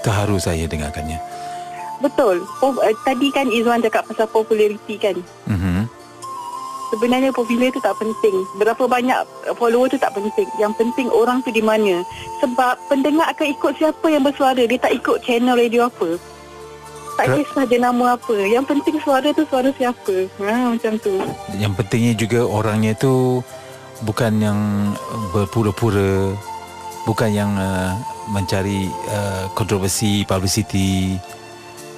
Terharu 0.06 0.38
saya 0.38 0.70
dengarkannya. 0.70 1.18
Betul. 1.98 2.46
Oh, 2.62 2.70
uh, 2.78 2.94
tadi 3.02 3.34
kan 3.34 3.50
Izwan 3.50 3.82
cakap 3.82 4.06
pasal 4.06 4.30
populariti 4.30 4.94
kan. 4.94 5.18
Mhm. 5.50 5.77
Sebenarnya 6.88 7.30
popular 7.36 7.68
tu 7.68 7.80
tak 7.84 8.00
penting. 8.00 8.48
Berapa 8.56 8.88
banyak 8.88 9.20
follower 9.60 9.92
tu 9.92 10.00
tak 10.00 10.16
penting. 10.16 10.48
Yang 10.56 10.72
penting 10.80 11.12
orang 11.12 11.44
tu 11.44 11.52
di 11.52 11.60
mana. 11.60 12.00
Sebab 12.40 12.80
pendengar 12.88 13.28
akan 13.36 13.46
ikut 13.52 13.72
siapa 13.76 14.06
yang 14.08 14.24
bersuara. 14.24 14.64
Dia 14.64 14.80
tak 14.80 14.96
ikut 14.96 15.20
channel 15.20 15.60
radio 15.60 15.92
apa. 15.92 16.16
Tak 17.18 17.34
kisah 17.34 17.66
je 17.66 17.76
nama 17.82 18.16
apa. 18.16 18.36
Yang 18.46 18.64
penting 18.72 18.96
suara 19.02 19.28
tu 19.34 19.44
suara 19.50 19.68
siapa. 19.74 20.30
Ha, 20.40 20.72
macam 20.72 20.96
tu. 21.02 21.18
Yang 21.58 21.72
pentingnya 21.76 22.14
juga 22.14 22.40
orangnya 22.46 22.94
tu 22.94 23.42
bukan 24.06 24.38
yang 24.38 24.58
berpura-pura, 25.34 26.32
bukan 27.04 27.30
yang 27.34 27.50
uh, 27.58 27.98
mencari 28.30 28.86
uh, 29.10 29.50
kontroversi, 29.52 30.22
publicity. 30.24 31.18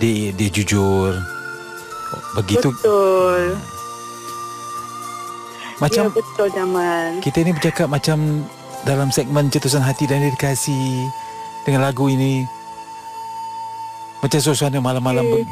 Dia 0.01 0.33
dia 0.33 0.49
jujur. 0.49 1.15
Begitu 2.35 2.73
Betul. 2.75 3.55
Macam 5.81 6.05
ya, 6.07 6.13
betul 6.13 6.49
Jamal. 6.53 7.05
kita 7.19 7.39
ni 7.41 7.51
bercakap 7.51 7.89
macam 7.89 8.45
dalam 8.83 9.09
segmen 9.09 9.49
cetusan 9.49 9.81
hati 9.81 10.05
dan 10.05 10.21
dedikasi 10.21 11.09
dengan 11.65 11.85
lagu 11.85 12.07
ini. 12.07 12.45
Macam 14.21 14.39
suasana 14.39 14.77
malam-malam 14.79 15.25
be- 15.25 15.49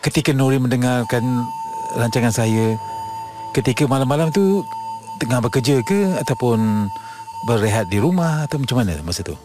ketika 0.00 0.32
Nuri 0.32 0.56
mendengarkan 0.56 1.20
rancangan 1.94 2.32
saya 2.32 2.76
ketika 3.52 3.84
malam-malam 3.84 4.32
tu 4.32 4.64
tengah 5.16 5.40
bekerja 5.40 5.80
ke 5.80 6.16
ataupun 6.20 6.88
berehat 7.44 7.88
di 7.88 8.00
rumah 8.00 8.44
atau 8.44 8.56
macam 8.56 8.80
mana 8.80 8.96
masa 9.00 9.20
tu? 9.20 9.36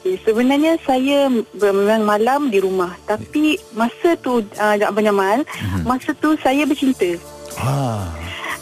Okay, 0.00 0.16
sebenarnya 0.24 0.80
saya 0.80 1.28
memang 1.54 2.08
malam 2.08 2.48
di 2.48 2.56
rumah. 2.56 2.96
Tapi 3.04 3.60
masa 3.76 4.16
tu, 4.16 4.40
uh, 4.40 4.76
Abang 4.80 5.04
Jamal, 5.04 5.44
Mhm. 5.44 5.84
masa 5.84 6.16
tu 6.16 6.32
saya 6.40 6.64
bercinta. 6.64 7.20
Ah. 7.60 8.08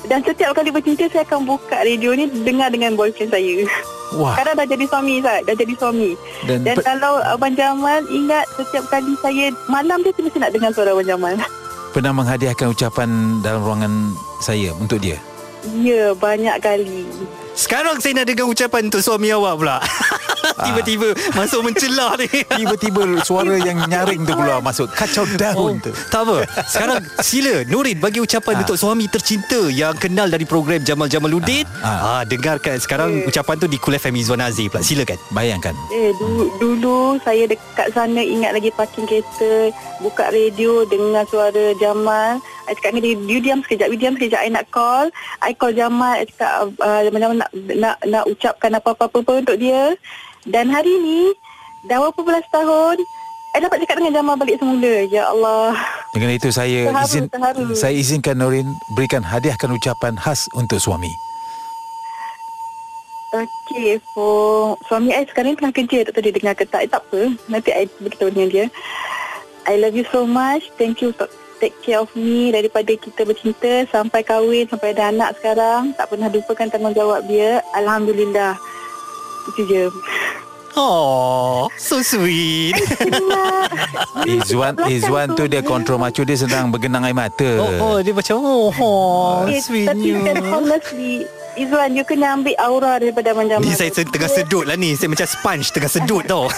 Dan 0.08 0.24
setiap 0.24 0.56
kali 0.56 0.68
bercinta 0.68 1.04
saya 1.06 1.22
akan 1.22 1.44
buka 1.44 1.76
radio 1.78 2.12
ni 2.12 2.24
dengar 2.42 2.68
dengan 2.68 2.96
boyfriend 2.96 3.28
saya. 3.28 3.68
Wah, 4.10 4.32
Sekarang 4.32 4.56
dah 4.56 4.66
jadi 4.66 4.84
suami 4.88 5.20
Zat, 5.20 5.44
dah 5.44 5.52
jadi 5.52 5.74
suami. 5.76 6.10
dan, 6.42 6.64
Dan 6.64 6.74
pe- 6.74 6.82
kalau 6.82 7.20
Abang 7.22 7.52
Jamal 7.52 8.00
ingat 8.08 8.48
setiap 8.56 8.88
kali 8.88 9.12
saya 9.20 9.52
malam 9.68 10.00
dia 10.00 10.16
mesti 10.16 10.38
nak 10.38 10.48
dengar 10.50 10.72
suara 10.72 10.90
Abang 10.90 11.04
Jamal. 11.06 11.36
pernah 11.88 12.12
menghadiahkan 12.14 12.68
ucapan 12.68 13.08
dalam 13.38 13.60
ruangan 13.60 13.92
saya 14.38 14.72
untuk 14.72 14.96
dia. 14.98 15.20
Ya, 15.74 16.12
banyak 16.14 16.56
kali. 16.58 17.04
Sekarang 17.58 17.98
saya 17.98 18.14
nak 18.14 18.30
dengar 18.30 18.46
ucapan 18.46 18.86
untuk 18.86 19.02
suami 19.02 19.34
awak 19.34 19.58
pula. 19.58 19.76
Tiba-tiba 20.64 21.10
masuk 21.34 21.66
mencelah 21.66 22.14
ni. 22.14 22.30
Tiba-tiba 22.58 23.02
suara 23.20 23.58
yang 23.58 23.82
nyaring 23.84 24.22
tu 24.22 24.32
keluar 24.32 24.62
masuk 24.62 24.86
kacau 24.90 25.26
daun 25.34 25.82
tu. 25.82 25.90
Tak 26.06 26.22
apa. 26.22 26.46
Sekarang 26.64 27.02
sila 27.18 27.66
Nurin 27.66 27.98
bagi 27.98 28.22
ucapan 28.22 28.54
Ah. 28.54 28.60
untuk 28.62 28.78
suami 28.78 29.06
tercinta 29.06 29.58
yang 29.68 29.90
kenal 29.92 30.26
dari 30.26 30.46
program 30.46 30.78
Jamal 30.80 31.06
Jamaluddin. 31.06 31.66
Ah, 31.80 31.90
Ah. 32.14 32.22
dengarkan 32.22 32.78
sekarang 32.78 33.26
ucapan 33.26 33.54
tu 33.56 33.66
di 33.66 33.76
Kul 33.76 33.98
FM 33.98 34.14
Izwan 34.14 34.38
Azir 34.40 34.70
pula. 34.70 34.78
Silakan. 34.80 35.18
Bayangkan. 35.28 35.74
Eh, 35.90 36.14
dulu, 36.14 36.54
dulu 36.56 36.98
saya 37.20 37.42
dekat 37.44 37.90
sana 37.90 38.22
ingat 38.22 38.54
lagi 38.54 38.70
parking 38.70 39.02
kereta, 39.04 39.74
buka 39.98 40.30
radio 40.30 40.86
dengar 40.86 41.26
suara 41.26 41.74
Jamal. 41.76 42.38
I 42.68 42.76
cakap 42.76 42.92
dengan 42.92 43.04
dia, 43.04 43.14
you 43.16 43.40
diam 43.40 43.60
sekejap, 43.64 43.88
you 43.88 43.98
diam 43.98 44.14
sekejap, 44.20 44.40
I 44.44 44.52
nak 44.52 44.68
call. 44.68 45.08
I 45.40 45.56
call 45.56 45.72
Jamal, 45.72 46.20
I 46.20 46.28
cakap 46.28 46.68
uh, 46.76 47.00
macam 47.08 47.40
nak, 47.40 47.50
nak, 47.72 47.96
nak 48.04 48.24
ucapkan 48.28 48.76
apa-apa 48.76 49.08
pun 49.24 49.40
untuk 49.40 49.56
dia. 49.56 49.96
Dan 50.44 50.68
hari 50.68 50.92
ni, 51.00 51.32
dah 51.88 51.96
berapa 51.96 52.20
belas 52.20 52.44
tahun, 52.52 53.00
I 53.56 53.64
dapat 53.64 53.80
cakap 53.80 54.04
dengan 54.04 54.20
Jamal 54.20 54.36
balik 54.36 54.60
semula. 54.60 55.08
Ya 55.08 55.32
Allah. 55.32 55.72
Dengan 56.12 56.36
itu 56.36 56.52
saya 56.52 56.92
Terharu, 56.92 57.08
izin 57.08 57.24
terharu. 57.32 57.64
saya 57.72 57.94
izinkan 57.96 58.36
Norin 58.36 58.68
berikan 58.92 59.24
hadiahkan 59.24 59.72
ucapan 59.72 60.20
khas 60.20 60.44
untuk 60.52 60.76
suami. 60.76 61.10
Okay, 63.28 64.00
for 64.16 64.76
suami 64.88 65.12
I 65.12 65.28
sekarang 65.28 65.56
tengah 65.56 65.72
kerja 65.72 66.08
tak 66.08 66.16
tahu 66.16 66.24
dia 66.28 66.32
dengar 66.32 66.54
ke 66.56 66.64
tak. 66.64 66.84
Eh, 66.84 66.90
tak 66.92 67.04
apa, 67.08 67.20
nanti 67.48 67.72
I 67.72 67.84
beritahu 68.00 68.32
dengan 68.32 68.48
dia. 68.48 68.66
I 69.68 69.76
love 69.76 69.92
you 69.96 70.04
so 70.08 70.24
much. 70.24 70.64
Thank 70.80 71.04
you 71.04 71.12
take 71.60 71.76
care 71.82 72.00
of 72.00 72.10
me 72.14 72.50
daripada 72.50 72.94
kita 72.94 73.26
bercinta 73.26 73.84
sampai 73.90 74.22
kahwin, 74.22 74.66
sampai 74.70 74.94
ada 74.94 75.10
anak 75.10 75.30
sekarang. 75.38 75.94
Tak 75.94 76.10
pernah 76.10 76.30
lupakan 76.30 76.66
tanggungjawab 76.70 77.26
dia. 77.26 77.60
Alhamdulillah. 77.74 78.54
Itu 79.52 79.62
je. 79.66 79.84
Oh, 80.78 81.66
so 81.74 81.98
sweet. 82.06 82.78
Izwan 84.30 84.78
Izwan 84.86 85.34
tu 85.34 85.50
dia 85.50 85.58
kontrol 85.58 85.98
macu 85.98 86.22
dia 86.22 86.38
sedang 86.38 86.70
bergenang 86.70 87.02
air 87.02 87.16
mata. 87.18 87.50
Oh, 87.58 87.72
oh 87.82 87.96
dia 87.98 88.14
macam 88.14 88.38
oh, 88.38 88.70
oh 88.70 89.50
Eh, 89.50 89.58
tapi 89.58 89.58
sweetnya. 89.58 90.22
kan 90.22 90.38
honestly, 90.46 91.26
Izwan, 91.58 91.98
you 91.98 92.06
kena 92.06 92.38
ambil 92.38 92.54
aura 92.62 93.02
daripada 93.02 93.34
Jamal. 93.34 93.58
Ni 93.58 93.74
saya 93.74 93.90
tengah 93.90 94.30
sedut 94.30 94.62
lah 94.62 94.78
ni 94.78 94.94
Saya 94.94 95.10
macam 95.10 95.26
sponge 95.26 95.74
tengah 95.74 95.90
sedut 95.90 96.22
tau 96.22 96.46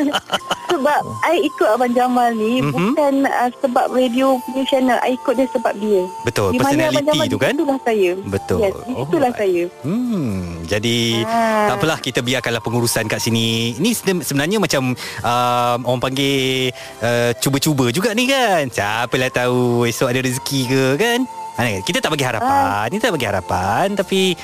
Sebab 0.86 1.02
I 1.26 1.42
ikut 1.42 1.66
Abang 1.66 1.90
Jamal 1.90 2.30
ni 2.30 2.62
Mhm. 2.62 2.70
bukan 2.70 3.14
uh, 3.26 3.50
sebab 3.58 3.90
radio 3.90 4.38
punya 4.40 4.62
channel. 4.64 4.98
I 5.02 5.18
ikut 5.18 5.34
dia 5.34 5.50
sebab 5.50 5.74
dia. 5.74 6.06
Betul, 6.22 6.54
Di 6.54 6.62
mana 6.62 6.70
Abang 6.86 6.94
personality 6.94 7.10
Jamal, 7.10 7.26
tu 7.26 7.38
kan? 7.42 7.52
Itulah 7.52 7.78
saya. 7.82 8.10
Betul. 8.22 8.58
Yes, 8.62 8.74
itulah 8.86 9.02
Alright. 9.26 9.40
saya. 9.42 9.62
Hmm, 9.82 10.38
jadi 10.62 10.98
Ah. 11.26 11.66
tak 11.66 11.76
apalah 11.76 11.98
kita 11.98 12.20
biarkanlah 12.22 12.62
pengurusan 12.62 13.04
kat 13.04 13.18
sini. 13.18 13.74
Ni 13.76 13.98
sen- 13.98 14.22
sebenarnya 14.22 14.62
macam 14.62 14.94
um, 14.94 15.78
orang 15.84 15.98
panggil 16.00 16.70
uh, 17.02 17.34
cuba-cuba 17.36 17.90
juga 17.90 18.14
ni 18.14 18.30
kan. 18.30 18.70
Siapalah 18.70 19.34
tahu 19.34 19.58
esok 19.84 20.06
ada 20.06 20.22
rezeki 20.22 20.60
ke 20.70 20.82
kan? 20.96 21.20
Ha, 21.56 21.82
kita 21.82 21.98
tak 21.98 22.14
bagi 22.14 22.22
harapan, 22.22 22.86
kita 22.94 23.10
tak 23.10 23.14
bagi 23.16 23.26
harapan 23.26 23.86
tapi 23.90 24.38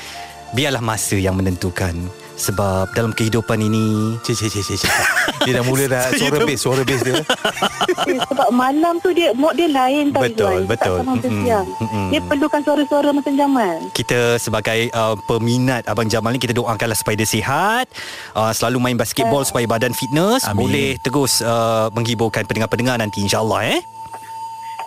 biarlah 0.51 0.83
masa 0.83 1.15
yang 1.15 1.39
menentukan. 1.39 1.95
Sebab 2.35 2.91
dalam 2.91 3.11
kehidupan 3.11 3.61
ini 3.61 4.17
Cik, 4.21 4.35
cik, 4.35 4.51
cik, 4.51 4.79
cik. 4.79 4.93
Dia 5.43 5.53
dah 5.55 5.65
mula 5.65 5.85
dah 5.87 6.05
suara 6.19 6.39
bass, 6.41 6.59
suara 6.59 6.83
bass 6.83 7.01
dia. 7.01 7.21
Eh, 8.03 8.19
sebab 8.25 8.49
malam 8.51 8.99
tu 8.99 9.11
dia 9.11 9.31
mood 9.33 9.53
dia 9.53 9.67
lain 9.67 10.11
tau 10.11 10.23
Betul, 10.23 10.49
Izwan. 10.59 10.63
betul. 10.67 10.97
Tak 10.97 11.03
sama 11.03 11.13
macam 11.13 11.31
Mm-mm, 11.31 11.45
siang. 11.45 11.67
mm-mm. 11.79 12.07
Dia 12.09 12.21
perlukan 12.23 12.61
suara-suara 12.61 13.09
macam 13.11 13.33
Jamal. 13.33 13.75
kita 13.93 14.21
sebagai 14.39 14.81
uh, 14.91 15.15
peminat 15.21 15.83
Abang 15.85 16.07
Jamal 16.07 16.33
ni 16.33 16.41
kita 16.41 16.53
doakanlah 16.53 16.95
supaya 16.95 17.15
dia 17.15 17.29
sihat 17.29 17.87
uh, 18.33 18.51
selalu 18.51 18.79
main 18.81 18.97
basketball 18.97 19.43
supaya 19.43 19.65
badan 19.65 19.93
fitness 19.93 20.43
Amin. 20.45 20.57
boleh 20.59 20.91
terus 20.99 21.41
uh, 21.41 21.93
menghiburkan 21.93 22.43
pendengar-pendengar 22.43 22.97
nanti 22.97 23.21
insyaallah 23.21 23.61
eh 23.69 23.81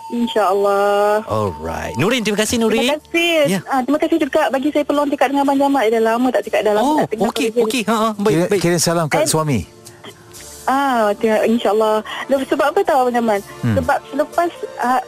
InsyaAllah. 0.08 1.26
alright 1.26 1.94
Nurin 1.96 2.22
terima 2.22 2.38
kasih 2.38 2.56
Terima 2.56 2.66
Nurin 2.68 2.88
kasih. 2.94 3.36
Ya. 3.48 3.60
Ah, 3.66 3.80
terima 3.80 3.98
kasih 3.98 4.18
juga 4.18 4.42
bagi 4.48 4.70
saya 4.70 4.82
peluang 4.82 5.08
cakap 5.08 5.26
dengan 5.28 5.42
Abang 5.42 5.58
Jamal. 5.58 5.82
Dah 5.84 6.02
lama 6.04 6.28
tak 6.30 6.42
cakap 6.44 6.60
dah 6.62 6.74
lama 6.74 6.92
oh 7.02 7.26
okey 7.26 7.48
okey 7.52 7.82
ha 7.84 7.94
ha, 7.96 8.08
baik 8.14 8.32
Kira, 8.32 8.44
baik 8.48 8.60
kira 8.60 8.76
salam 8.76 9.06
kat 9.06 9.22
Eh. 9.22 9.28
suami. 9.28 9.60
Ah, 10.64 11.14
terima- 11.14 11.42
insyaAllah. 11.42 12.02
Sebab 12.28 12.66
apa 12.68 12.80
tahu 12.82 12.98
Abang 13.04 13.14
Jamal? 13.14 13.38
Hmm. 13.60 13.76
Sebab 13.76 13.98
selepas 14.08 14.50
uh, 14.78 15.00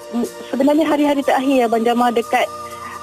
sebenarnya 0.49 0.85
hari-hari 0.85 1.19
terakhir 1.21 1.67
Abang 1.67 1.83
Jamal 1.83 2.11
dekat 2.11 2.47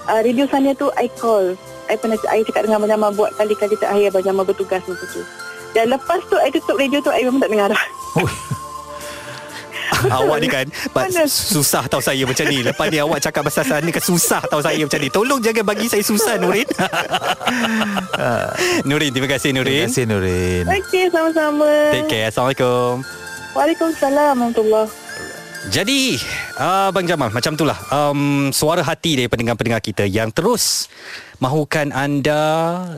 uh, 0.05 0.19
radio 0.19 0.43
sana 0.45 0.71
tu 0.73 0.87
I 0.95 1.07
call. 1.13 1.55
I 1.85 1.95
pernah 1.95 2.15
I 2.25 2.41
cakap 2.41 2.65
dengan 2.65 2.79
Abang 2.79 2.91
Jamal 2.91 3.11
buat 3.11 3.35
kali-kali 3.35 3.75
terakhir 3.75 4.07
Abang 4.09 4.23
Jamal 4.23 4.43
bertugas 4.43 4.79
masa 4.81 5.05
tu. 5.05 5.23
Dan 5.71 5.91
lepas 5.91 6.23
tu 6.25 6.35
I 6.37 6.47
tutup 6.49 6.75
radio 6.75 6.99
tu 6.99 7.07
I 7.09 7.21
memang 7.21 7.39
tak 7.39 7.51
dengar 7.51 7.67
dah. 7.69 7.83
Oh, 8.15 8.27
awak 10.09 10.37
ni 10.41 10.47
kan 10.51 10.65
susah 11.29 11.85
tahu 11.89 12.01
saya 12.01 12.23
macam 12.25 12.45
ni. 12.49 12.61
Lepas 12.61 12.87
ni 12.91 12.97
awak 13.01 13.19
cakap 13.23 13.41
pasal 13.47 13.63
sana 13.65 13.89
kan 13.89 14.03
susah 14.03 14.41
tahu 14.45 14.61
saya 14.61 14.81
macam 14.81 14.99
ni. 14.99 15.09
Tolong 15.09 15.39
jangan 15.41 15.63
bagi 15.65 15.87
saya 15.89 16.03
susah 16.03 16.37
Nurin. 16.41 16.67
Nurin 18.89 19.11
terima 19.13 19.29
kasih 19.29 19.49
terima 19.53 19.65
Nurin. 19.65 19.87
kasih 19.87 20.03
Nurin. 20.09 20.63
Okey, 20.67 21.03
sama-sama. 21.13 21.69
take 21.93 22.09
care. 22.09 22.27
Assalamualaikum. 22.29 23.05
Waalaikumsalam 23.55 24.35
warahmatullahi 24.35 24.91
Jadi 25.71 26.19
uh, 26.59 26.91
Bang 26.91 27.07
Jamal 27.07 27.31
Macam 27.31 27.55
itulah 27.55 27.79
um, 27.87 28.51
Suara 28.51 28.83
hati 28.83 29.15
dari 29.15 29.31
pendengar-pendengar 29.31 29.79
kita 29.79 30.03
Yang 30.03 30.29
terus 30.35 30.63
Mahukan 31.39 31.91
anda 31.91 32.41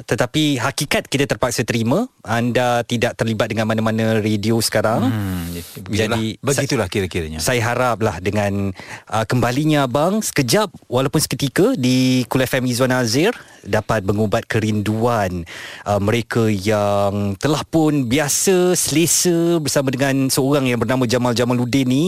Tetapi 0.06 0.62
hakikat 0.62 1.10
kita 1.10 1.26
terpaksa 1.26 1.64
terima 1.64 2.06
Anda 2.22 2.84
tidak 2.84 3.18
terlibat 3.18 3.50
dengan 3.52 3.68
mana-mana 3.68 4.20
radio 4.20 4.60
sekarang 4.60 5.00
Hmm, 5.08 5.54
Jadi, 5.54 5.94
jadi 5.94 6.24
begitulah 6.42 6.90
kira-kiranya. 6.90 7.40
saya 7.40 7.62
haraplah 7.64 8.20
dengan 8.20 8.74
uh, 9.10 9.26
kembalinya 9.26 9.86
abang 9.86 10.20
sekejap 10.20 10.70
walaupun 10.90 11.22
seketika 11.22 11.74
di 11.78 12.28
Kul 12.28 12.44
FM 12.44 12.68
Izwan 12.68 12.94
Azir 12.94 13.32
dapat 13.64 14.08
mengubat 14.08 14.48
kerinduan 14.48 15.44
uh, 15.84 16.00
mereka 16.00 16.48
yang 16.48 17.36
telah 17.36 17.62
pun 17.68 18.08
biasa 18.08 18.74
selesa 18.74 19.60
bersama 19.60 19.92
dengan 19.92 20.32
seorang 20.32 20.66
yang 20.68 20.80
bernama 20.80 21.04
Jamal 21.04 21.36
Jamaluddin 21.36 21.88
ni 21.88 22.06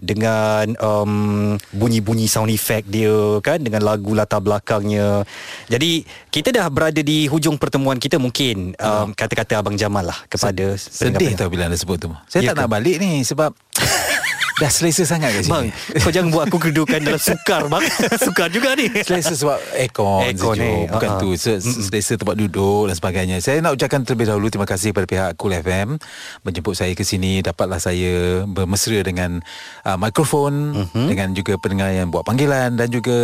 dengan 0.00 0.72
um, 0.80 1.54
bunyi-bunyi 1.72 2.24
sound 2.26 2.48
effect 2.48 2.88
dia 2.88 3.40
kan 3.44 3.60
dengan 3.60 3.84
lagu 3.84 4.16
latar 4.16 4.40
belakangnya. 4.40 5.28
Jadi 5.66 6.04
kita 6.28 6.52
dah 6.52 6.66
berada 6.68 7.00
di 7.00 7.26
hujung 7.26 7.56
pertemuan 7.56 7.96
kita 7.96 8.20
mungkin 8.20 8.76
um, 8.76 9.08
kata-kata 9.12 9.60
abang 9.60 9.74
Jamal 9.74 10.06
lah 10.08 10.18
kepada 10.28 10.76
Sedih 10.76 11.34
tau 11.34 11.48
bila 11.48 11.66
anda 11.66 11.78
sebut 11.78 11.98
tu. 11.98 12.10
Saya 12.28 12.44
Ya 12.44 12.52
tak 12.52 12.56
ke? 12.56 12.60
nak 12.66 12.70
balik 12.70 12.96
ni 13.00 13.24
sebab 13.24 13.50
dah 14.54 14.68
selesa 14.68 15.02
sangat 15.02 15.32
kat 15.32 15.44
Bang, 15.46 15.66
sini. 15.66 15.98
kau 15.98 16.10
jangan 16.10 16.30
buat 16.30 16.44
aku 16.44 16.58
kedudukan 16.60 17.00
dalam 17.00 17.18
sukar 17.18 17.66
bang. 17.66 17.82
sukar 18.24 18.46
juga 18.48 18.72
ni. 18.72 18.86
Selesa 18.96 19.32
sebab 19.32 19.58
aircon, 19.74 20.22
Aircon 20.22 20.54
sejuk. 20.54 20.62
ni, 20.62 20.74
Bukan 20.86 21.08
ha-ha. 21.08 21.20
tu 21.20 21.28
Se- 21.34 21.58
Selesa 21.58 22.14
tempat 22.14 22.36
duduk 22.36 22.86
dan 22.86 22.94
sebagainya 22.94 23.36
Saya 23.38 23.58
nak 23.58 23.74
ucapkan 23.74 24.00
terlebih 24.00 24.26
dahulu 24.26 24.46
Terima 24.46 24.62
kasih 24.64 24.90
kepada 24.90 25.06
pihak 25.06 25.30
Cool 25.34 25.56
FM 25.56 25.96
Menjemput 26.40 26.74
saya 26.74 26.92
ke 26.92 27.02
sini 27.02 27.40
Dapatlah 27.40 27.78
saya 27.78 28.12
Bermesra 28.44 29.00
dengan 29.00 29.40
uh, 29.82 29.96
Mikrofon 29.96 30.54
Mhm. 30.86 31.06
Dengan 31.06 31.28
juga 31.32 31.56
pendengar 31.56 31.90
yang 31.90 32.08
buat 32.08 32.22
panggilan 32.22 32.74
Dan 32.74 32.88
juga 32.88 33.16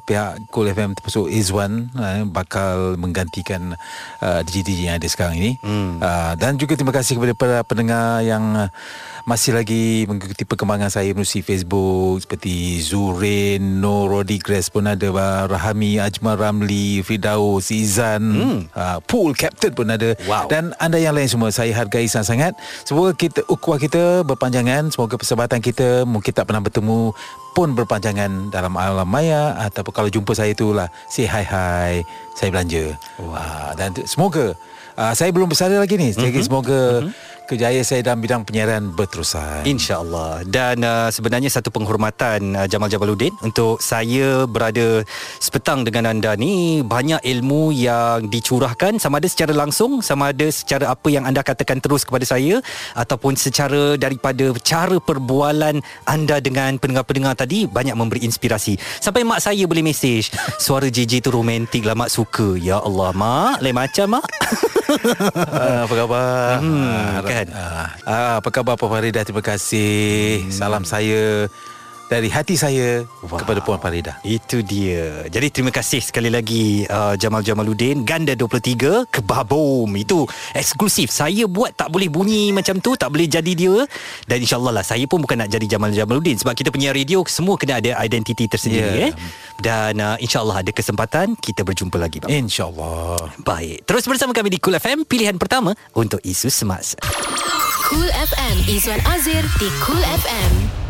Pihak 0.00 0.48
Cool 0.48 0.70
FM 0.70 0.94
Termasuk 0.94 1.26
Izwan 1.28 1.90
uh, 1.92 2.22
Bakal 2.24 2.96
menggantikan 2.96 3.74
uh, 4.18 4.40
DJ-DJ 4.42 4.80
yang 4.86 4.96
ada 4.96 5.06
sekarang 5.06 5.36
ini 5.36 5.52
Hmm. 5.58 5.98
uh, 5.98 6.32
Dan 6.34 6.54
juga 6.54 6.72
terima 6.72 6.92
kasih 6.92 7.14
kepada 7.14 7.34
para 7.34 7.58
pendengar 7.62 8.20
Yang 8.20 8.70
masih 9.24 9.52
lagi 9.52 9.82
mengikuti 10.04 10.42
perkembangan 10.42 10.77
saya 10.86 11.10
melalui 11.10 11.42
Facebook 11.42 12.22
seperti 12.22 12.78
Zurin, 12.78 13.82
Nur 13.82 14.06
Rodigres 14.06 14.70
pun 14.70 14.86
ada 14.86 15.10
Rahami, 15.50 15.98
Ajmal 15.98 16.38
Ramli, 16.38 17.02
Firdaus, 17.02 17.74
Izan, 17.74 18.22
hmm. 18.22 18.58
uh, 18.70 19.02
Pool 19.02 19.34
Captain 19.34 19.74
pun 19.74 19.90
ada 19.90 20.14
Wow. 20.30 20.46
dan 20.46 20.70
anda 20.78 21.02
yang 21.02 21.18
lain 21.18 21.26
semua 21.26 21.50
saya 21.50 21.74
hargai 21.74 22.06
sangat-sangat. 22.06 22.54
Semoga 22.86 23.10
kita 23.18 23.42
ukhuwah 23.50 23.82
kita 23.82 24.22
berpanjangan, 24.22 24.94
semoga 24.94 25.18
persahabatan 25.18 25.58
kita 25.58 26.06
mungkin 26.06 26.30
tak 26.30 26.46
pernah 26.46 26.62
bertemu 26.62 27.10
pun 27.58 27.74
berpanjangan 27.74 28.54
dalam 28.54 28.70
alam 28.78 29.08
maya 29.08 29.58
ataupun 29.66 29.90
kalau 29.90 30.06
jumpa 30.06 30.30
saya 30.30 30.54
tu 30.54 30.70
lah 30.70 30.86
say 31.10 31.26
hi 31.26 31.42
hi 31.42 32.06
saya 32.38 32.54
belanja. 32.54 32.94
Wow. 33.18 33.34
Uh, 33.34 33.70
dan 33.74 33.90
semoga 34.06 34.54
uh, 34.98 35.14
saya 35.14 35.30
belum 35.30 35.50
bersara 35.50 35.78
lagi 35.78 35.94
ni. 35.94 36.10
Jadi 36.10 36.34
mm-hmm. 36.34 36.46
semoga 36.46 36.80
mm-hmm. 37.02 37.37
Kejayaan 37.48 37.80
saya 37.80 38.04
dalam 38.04 38.20
bidang 38.20 38.44
penyiaran 38.44 38.92
berterusan. 38.92 39.64
InsyaAllah. 39.64 40.44
Dan 40.44 40.84
uh, 40.84 41.08
sebenarnya 41.08 41.48
satu 41.48 41.72
penghormatan 41.72 42.52
uh, 42.52 42.68
Jamal 42.68 42.92
Jamaluddin 42.92 43.32
Untuk 43.40 43.80
saya 43.80 44.44
berada 44.44 45.00
sepetang 45.40 45.88
dengan 45.88 46.12
anda 46.12 46.36
ni. 46.36 46.84
Banyak 46.84 47.24
ilmu 47.24 47.72
yang 47.72 48.28
dicurahkan 48.28 49.00
Sama 49.00 49.16
ada 49.16 49.28
secara 49.32 49.56
langsung 49.56 50.04
Sama 50.04 50.36
ada 50.36 50.44
secara 50.52 50.92
apa 50.92 51.08
yang 51.08 51.24
anda 51.24 51.40
katakan 51.40 51.80
terus 51.80 52.04
kepada 52.04 52.28
saya 52.28 52.60
Ataupun 52.92 53.32
secara 53.32 53.96
daripada 53.96 54.52
cara 54.60 55.00
perbualan 55.00 55.80
anda 56.04 56.36
dengan 56.44 56.76
pendengar-pendengar 56.76 57.32
tadi 57.32 57.64
Banyak 57.64 57.96
memberi 57.96 58.28
inspirasi. 58.28 58.76
Sampai 59.00 59.24
mak 59.24 59.40
saya 59.40 59.64
boleh 59.64 59.80
mesej 59.80 60.28
Suara 60.60 60.92
JJ 60.92 61.24
tu 61.24 61.32
romantik 61.32 61.88
lah 61.88 61.96
Mak 61.96 62.12
suka. 62.12 62.60
Ya 62.60 62.76
Allah 62.76 63.16
mak. 63.16 63.64
Lain 63.64 63.72
macam 63.72 64.20
mak. 64.20 64.26
Ah, 64.88 65.84
apa 65.84 65.94
khabar? 65.94 66.64
Hmm, 66.64 66.88
Ah, 66.88 67.20
kan? 67.38 67.46
ah, 67.54 67.88
ah, 68.02 68.32
apa 68.42 68.48
khabar 68.50 68.74
Puan 68.74 68.90
Farida? 68.90 69.22
Terima 69.22 69.42
kasih. 69.42 70.50
Salam 70.50 70.82
saya 70.82 71.46
dari 72.08 72.32
hati 72.32 72.56
saya 72.56 73.04
Wah. 73.28 73.36
kepada 73.36 73.60
Puan 73.60 73.76
Farida. 73.76 74.16
Itu 74.24 74.64
dia 74.64 75.28
Jadi 75.28 75.52
terima 75.52 75.68
kasih 75.68 76.00
sekali 76.00 76.32
lagi 76.32 76.88
uh, 76.88 77.12
Jamal 77.14 77.44
Jamaluddin 77.44 78.00
Ganda 78.02 78.32
23 78.32 79.12
Kebabom 79.12 79.84
Itu 79.92 80.24
eksklusif 80.56 81.12
Saya 81.12 81.44
buat 81.44 81.76
tak 81.76 81.92
boleh 81.92 82.08
bunyi 82.08 82.48
macam 82.50 82.80
tu 82.80 82.96
Tak 82.96 83.12
boleh 83.12 83.28
jadi 83.28 83.52
dia 83.52 83.84
Dan 84.24 84.40
insyaAllah 84.40 84.80
lah 84.80 84.84
Saya 84.84 85.04
pun 85.04 85.20
bukan 85.20 85.36
nak 85.36 85.52
jadi 85.52 85.68
Jamal 85.68 85.92
Jamaluddin 85.92 86.40
Sebab 86.40 86.56
kita 86.56 86.72
punya 86.72 86.90
radio 86.90 87.20
Semua 87.28 87.60
kena 87.60 87.76
ada 87.78 87.92
identiti 88.00 88.48
tersendiri 88.48 88.80
Ya. 88.88 89.10
eh. 89.10 89.12
Dan 89.60 90.00
uh, 90.00 90.16
insyaAllah 90.16 90.64
ada 90.64 90.72
kesempatan 90.72 91.36
Kita 91.36 91.60
berjumpa 91.60 92.00
lagi 92.00 92.24
bang. 92.24 92.32
InsyaAllah. 92.48 93.44
Baik 93.44 93.84
Terus 93.84 94.08
bersama 94.08 94.32
kami 94.32 94.48
di 94.48 94.56
Cool 94.56 94.74
FM 94.74 95.04
Pilihan 95.04 95.36
pertama 95.36 95.76
Untuk 95.92 96.24
isu 96.24 96.48
semasa 96.48 96.96
Cool 97.84 98.08
FM 98.08 98.56
Izwan 98.66 99.00
Azir 99.12 99.44
di 99.60 99.68
Cool 99.84 100.00
FM 100.00 100.87